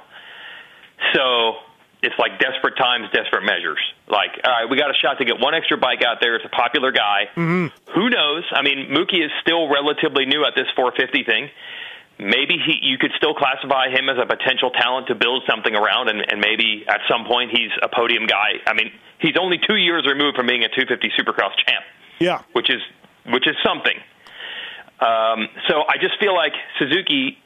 [1.15, 1.57] So
[2.03, 3.79] it's like desperate times, desperate measures.
[4.09, 6.37] Like, all right, we got a shot to get one extra bike out there.
[6.37, 7.31] It's a popular guy.
[7.37, 7.93] Mm-hmm.
[7.95, 8.45] Who knows?
[8.53, 11.49] I mean, Mookie is still relatively new at this 450 thing.
[12.19, 16.09] Maybe he, you could still classify him as a potential talent to build something around,
[16.09, 18.63] and, and maybe at some point he's a podium guy.
[18.67, 21.85] I mean, he's only two years removed from being a 250 Supercross champ
[22.23, 22.43] yeah.
[22.53, 22.81] which is
[23.27, 23.97] which is something.
[25.01, 27.39] Um, so I just feel like Suzuki,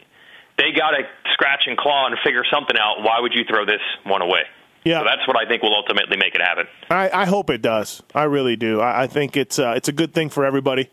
[0.58, 1.02] they got to
[1.32, 3.02] scratch and claw and figure something out.
[3.02, 4.42] Why would you throw this one away?
[4.84, 5.00] Yeah.
[5.00, 6.66] So that's what I think will ultimately make it happen.
[6.90, 8.02] I, I hope it does.
[8.14, 8.80] I really do.
[8.80, 10.90] I, I think it's uh, it's a good thing for everybody.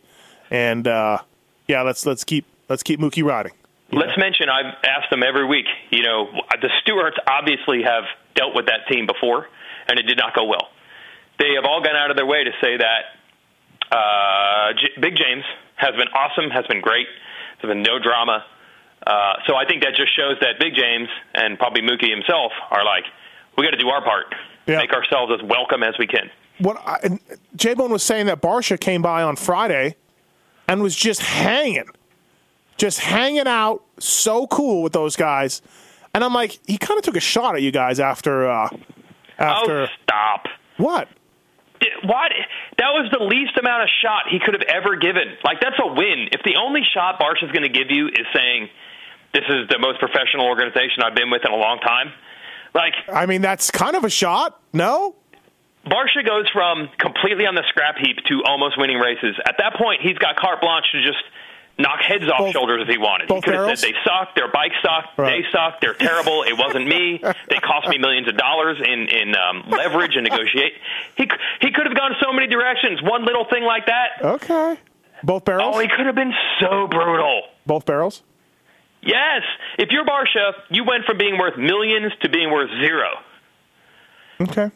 [0.50, 1.18] And uh,
[1.68, 3.52] yeah, let's let's keep let's keep Mookie riding.
[3.94, 5.66] Let's mention I've asked them every week.
[5.90, 6.28] You know,
[6.60, 9.46] the Stewarts obviously have dealt with that team before,
[9.88, 10.68] and it did not go well.
[11.38, 13.02] They have all gone out of their way to say that
[13.90, 15.44] uh, J- Big James
[15.76, 17.06] has been awesome, has been great.
[17.60, 18.44] There's been no drama.
[19.06, 22.84] Uh, so I think that just shows that Big James and probably Mookie himself are
[22.84, 23.04] like,
[23.56, 24.34] we got to do our part,
[24.66, 26.30] make ourselves as welcome as we can.
[26.58, 26.78] What
[27.56, 29.96] J Bone was saying that Barcia came by on Friday
[30.68, 31.90] and was just hanging,
[32.76, 35.62] just hanging out, so cool with those guys.
[36.14, 38.48] And I'm like, he kind of took a shot at you guys after.
[38.48, 38.68] Uh,
[39.38, 40.46] after oh, stop!
[40.76, 41.08] What?
[42.04, 42.32] What?
[42.78, 45.36] That was the least amount of shot he could have ever given.
[45.44, 46.28] Like that's a win.
[46.32, 48.68] If the only shot Barcia's going to give you is saying,
[49.32, 52.12] "This is the most professional organization I've been with in a long time,"
[52.74, 54.60] like I mean, that's kind of a shot.
[54.72, 55.16] No.
[55.84, 59.36] Barcia goes from completely on the scrap heap to almost winning races.
[59.44, 61.20] At that point, he's got carte blanche to just
[61.78, 63.28] knock heads off shoulders if he wanted.
[63.30, 65.42] He could have said they suck, their bike sucked, Right.
[65.42, 66.42] they suck, they're terrible.
[66.44, 67.20] It wasn't me.
[67.48, 70.72] They cost me millions of dollars in in um, leverage and negotiate.
[71.16, 71.28] He
[71.60, 73.02] he could have gone so many directions.
[73.02, 74.08] One little thing like that.
[74.22, 74.78] Okay.
[75.22, 75.74] Both barrels.
[75.76, 77.42] Oh, he could have been so brutal.
[77.66, 78.22] Both barrels.
[79.02, 79.42] Yes,
[79.78, 83.08] if you're Barcia, you went from being worth millions to being worth zero.
[84.40, 84.70] Okay.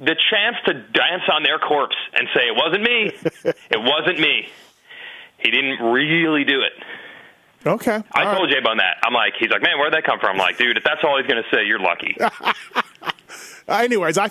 [0.00, 3.12] The chance to dance on their corpse and say it wasn't me,
[3.70, 4.48] it wasn't me.
[5.38, 6.72] He didn't really do it.
[7.66, 8.02] Okay.
[8.12, 8.98] I told Jabe on that.
[9.02, 10.30] I'm like, he's like, man, where'd that come from?
[10.32, 12.16] I'm like, dude, if that's all he's going to say, you're lucky.
[13.68, 14.30] Anyways, I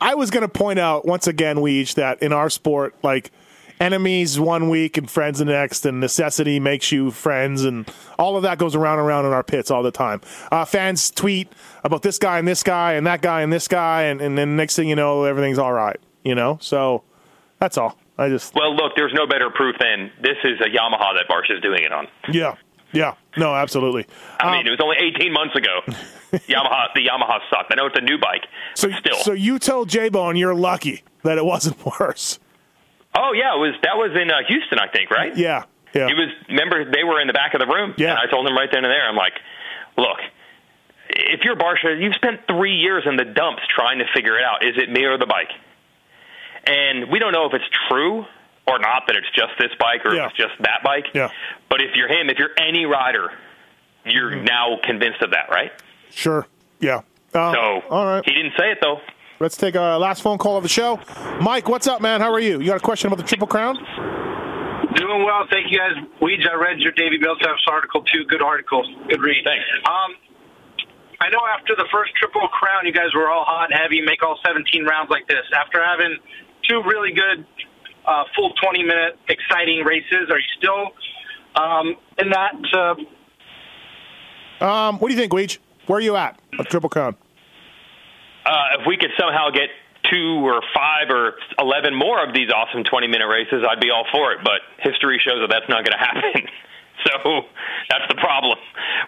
[0.00, 3.32] I was going to point out once again, Weege, that in our sport, like
[3.80, 7.90] enemies one week and friends the next, and necessity makes you friends, and
[8.20, 10.20] all of that goes around and around in our pits all the time.
[10.52, 11.52] Uh, fans tweet
[11.82, 14.54] about this guy and this guy and that guy and this guy, and, and then
[14.56, 15.98] next thing you know, everything's all right.
[16.22, 17.02] You know, so
[17.58, 17.98] that's all.
[18.18, 21.60] I just well, look, there's no better proof than this is a Yamaha that Barcia's
[21.62, 22.08] doing it on.
[22.32, 22.56] yeah
[22.92, 24.06] yeah no absolutely.
[24.40, 25.80] I mean, it was only 18 months ago.
[26.48, 27.72] Yamaha, the Yamaha sucked.
[27.72, 29.16] I know it's a new bike, So still.
[29.18, 32.38] so you told J Bone you're lucky that it wasn't worse.
[33.14, 35.36] oh yeah, it was that was in uh, Houston, I think, right?
[35.36, 35.64] Yeah
[35.94, 36.08] yeah.
[36.08, 36.28] It was.
[36.48, 37.94] Remember, they were in the back of the room.
[37.96, 38.10] Yeah.
[38.10, 39.08] And I told them right then and there.
[39.08, 39.32] I'm like,
[39.96, 40.18] look,
[41.08, 44.62] if you're Barcia, you've spent three years in the dumps trying to figure it out.
[44.62, 45.48] Is it me or the bike?
[46.66, 48.24] And we don't know if it's true
[48.66, 50.26] or not that it's just this bike or Yeah.
[50.26, 51.06] if it's just that bike.
[51.14, 51.30] Yeah.
[51.70, 53.30] But if you're him, if you're any rider,
[54.04, 54.44] you're Mm-hmm.
[54.44, 55.70] now convinced of that, right?
[56.10, 56.46] Sure.
[56.80, 57.02] Yeah.
[57.34, 58.22] Um, so all right.
[58.24, 59.00] he didn't say it though.
[59.38, 60.98] Let's take our last phone call of the show.
[61.42, 62.20] Mike, what's up, man?
[62.22, 62.58] How are you?
[62.60, 63.76] You got a question about the Triple Crown?
[64.96, 65.92] Doing well, thank you guys.
[66.22, 68.24] Weege, I read your Davey Millsaps article too.
[68.24, 69.44] Good article, good read.
[69.44, 69.64] Thanks.
[69.84, 70.14] Um,
[71.20, 74.22] I know after the first Triple Crown, you guys were all hot and heavy, make
[74.22, 75.44] all 17 rounds like this.
[75.54, 76.16] After having
[76.68, 77.44] two really good,
[78.06, 80.92] uh, full 20 minute exciting races, are you still
[81.62, 82.54] um, in that?
[84.60, 85.58] Uh, Um, what do you think, Weege?
[85.86, 86.38] Where are you at?
[86.58, 87.16] A Triple Crown.
[88.44, 89.68] Uh, if we could somehow get
[90.10, 94.32] two or five or eleven more of these awesome 20-minute races, I'd be all for
[94.32, 94.38] it.
[94.44, 96.48] But history shows that that's not going to happen.
[97.04, 97.42] So
[97.90, 98.58] that's the problem.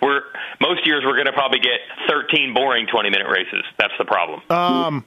[0.02, 0.20] We're
[0.60, 3.64] most years we're going to probably get 13 boring 20-minute races.
[3.78, 4.40] That's the problem.
[4.50, 5.04] Um,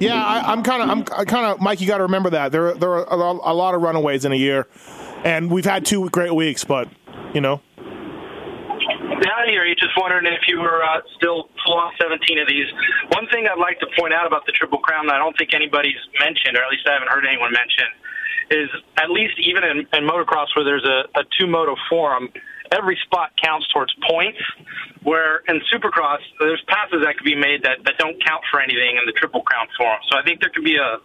[0.00, 1.80] yeah, I, I'm kind of, I'm kind of, Mike.
[1.80, 4.66] You got to remember that there, there are a, lot of runaways in a year,
[5.24, 6.64] and we've had two great weeks.
[6.64, 6.88] But
[7.34, 12.38] you know, Down here, you just wondering if you were uh, still full on 17
[12.38, 12.66] of these.
[13.12, 15.52] One thing I'd like to point out about the Triple Crown that I don't think
[15.54, 17.86] anybody's mentioned, or at least I haven't heard anyone mention,
[18.50, 22.28] is at least even in, in motocross where there's a, a two moto forum,
[22.72, 24.38] every spot counts towards points.
[25.02, 28.98] Where in Supercross, there's passes that could be made that, that don't count for anything
[29.00, 30.00] in the Triple Crown forum.
[30.10, 31.00] So I think there could be a,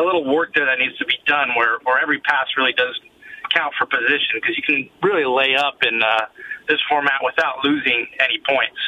[0.00, 2.98] a little work there that needs to be done where, where every pass really does
[3.54, 6.24] count for position because you can really lay up in uh,
[6.68, 8.80] this format without losing any points.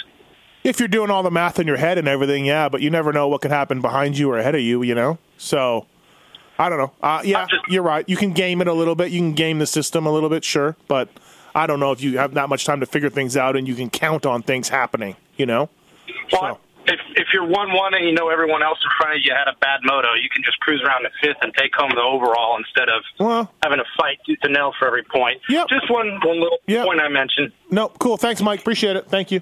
[0.65, 3.13] if you're doing all the math in your head and everything, yeah, but you never
[3.13, 4.83] know what could happen behind you or ahead of you.
[4.83, 5.87] You know, so.
[6.59, 6.93] I don't know.
[7.03, 8.09] Uh, yeah, you're right.
[8.09, 9.11] You can game it a little bit.
[9.11, 10.75] You can game the system a little bit, sure.
[10.89, 11.11] But
[11.57, 13.75] I don't know if you have that much time to figure things out and you
[13.75, 15.17] can count on things happening.
[15.39, 15.71] You know.
[16.31, 19.33] Well, if if you're one one and you know everyone else in front of you
[19.33, 22.03] had a bad moto, you can just cruise around the fifth and take home the
[22.03, 25.41] overall instead of well, having to fight tooth and nail for every point.
[25.49, 25.69] Yep.
[25.69, 27.53] Just one one little point I mentioned.
[27.71, 28.19] No, cool.
[28.19, 28.61] Thanks, Mike.
[28.61, 29.09] Appreciate it.
[29.09, 29.41] Thank you.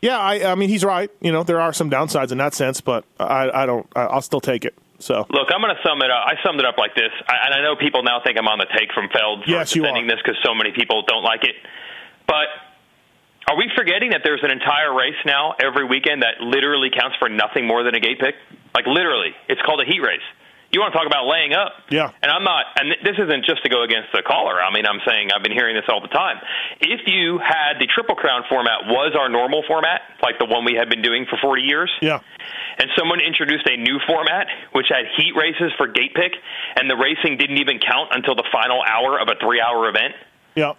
[0.00, 1.10] Yeah, I, I mean he's right.
[1.20, 3.86] You know there are some downsides in that sense, but I, I don't.
[3.94, 4.74] I, I'll still take it.
[5.04, 6.24] So Look, I'm going to sum it up.
[6.24, 8.56] I summed it up like this, I, and I know people now think I'm on
[8.56, 11.44] the take from Feld for Yes, you defending this because so many people don't like
[11.44, 11.56] it.
[12.26, 12.48] But
[13.44, 17.28] are we forgetting that there's an entire race now every weekend that literally counts for
[17.28, 18.34] nothing more than a gate pick?
[18.74, 20.24] Like literally, it's called a heat race.
[20.74, 21.70] You want to talk about laying up?
[21.86, 22.10] Yeah.
[22.18, 24.58] And I'm not, and this isn't just to go against the caller.
[24.58, 26.42] I mean, I'm saying I've been hearing this all the time.
[26.82, 30.74] If you had the Triple Crown format was our normal format, like the one we
[30.74, 32.18] had been doing for 40 years, Yeah.
[32.82, 36.34] and someone introduced a new format which had heat races for gate pick,
[36.74, 40.14] and the racing didn't even count until the final hour of a three hour event,
[40.58, 40.72] Yeah.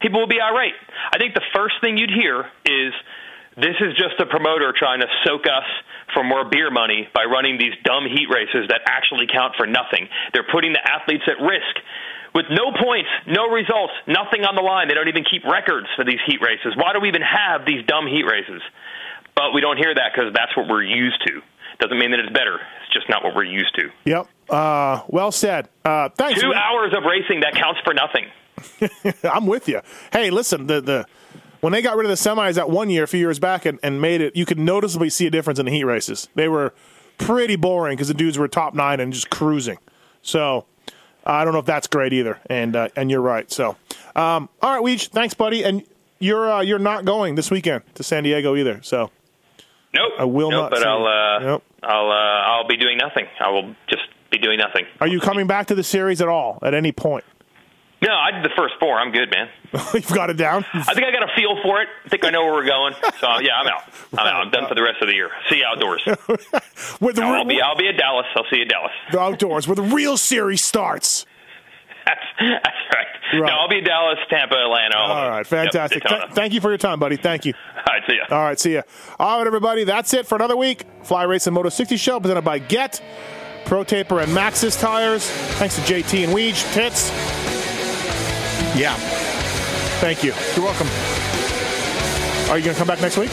[0.00, 0.72] people would be irate.
[1.12, 2.94] I think the first thing you'd hear is
[3.60, 5.68] this is just a promoter trying to soak us
[6.14, 10.08] for more beer money by running these dumb heat races that actually count for nothing.
[10.32, 11.76] They're putting the athletes at risk.
[12.34, 14.88] With no points, no results, nothing on the line.
[14.88, 16.74] They don't even keep records for these heat races.
[16.74, 18.62] Why do we even have these dumb heat races?
[19.36, 21.42] But we don't hear that because that's what we're used to.
[21.78, 22.58] Doesn't mean that it's better.
[22.58, 23.90] It's just not what we're used to.
[24.04, 24.26] Yep.
[24.48, 25.68] Uh, well said.
[25.84, 26.40] Uh, thanks.
[26.40, 28.26] Two hours of racing that counts for nothing.
[29.24, 29.80] I'm with you.
[30.12, 31.06] Hey, listen, the the
[31.64, 33.78] when they got rid of the semis that one year, a few years back, and,
[33.82, 36.28] and made it, you could noticeably see a difference in the heat races.
[36.34, 36.74] They were
[37.16, 39.78] pretty boring because the dudes were top nine and just cruising.
[40.20, 40.66] So
[41.24, 42.38] I don't know if that's great either.
[42.50, 43.50] And uh, and you're right.
[43.50, 43.78] So
[44.14, 45.64] um, all right, Weege, thanks, buddy.
[45.64, 45.82] And
[46.18, 48.80] you're uh, you're not going this weekend to San Diego either.
[48.82, 49.10] So
[49.94, 50.12] Nope.
[50.18, 53.24] I will nope, not But I'll uh, I'll uh, I'll be doing nothing.
[53.40, 54.84] I will just be doing nothing.
[55.00, 57.24] are you coming back to the series at all at any point?
[58.04, 58.98] No, I did the first four.
[58.98, 59.48] I'm good, man.
[59.94, 60.64] You've got it down.
[60.74, 61.88] I think I got a feel for it.
[62.04, 62.94] I think I know where we're going.
[63.20, 63.82] So yeah, I'm out.
[64.12, 64.44] I'm out.
[64.46, 65.30] I'm done for the rest of the year.
[65.48, 66.02] See you outdoors.
[67.00, 68.26] With the No, I'll be I'll be at Dallas.
[68.36, 68.92] I'll see you at Dallas.
[69.12, 71.24] The outdoors where the real series starts.
[72.04, 73.06] That's that's right.
[73.32, 74.98] No, I'll be at Dallas, Tampa, Atlanta.
[74.98, 76.04] All right, fantastic.
[76.04, 77.16] Yep, Th- thank you for your time, buddy.
[77.16, 77.54] Thank you.
[77.76, 78.36] All right, see ya.
[78.36, 78.82] All right, see ya.
[79.18, 80.84] All right, everybody, that's it for another week.
[81.02, 83.02] Fly Racing Moto 60 show presented by Get,
[83.64, 85.26] Pro Taper, and Maxxis Tires.
[85.56, 86.70] Thanks to JT and Weege.
[86.74, 87.10] Tits.
[88.74, 88.96] Yeah.
[90.00, 90.34] Thank you.
[90.56, 90.88] You're welcome.
[92.50, 93.30] Are you going to come back next week?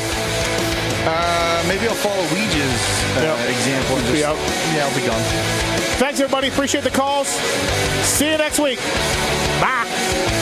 [1.03, 3.97] Uh, maybe I'll follow Weege's uh, example.
[3.97, 4.37] And just, Be out.
[4.73, 5.21] Yeah, I'll be gone.
[5.97, 6.47] Thanks, everybody.
[6.47, 7.27] Appreciate the calls.
[7.27, 8.79] See you next week.
[9.59, 10.37] Bye.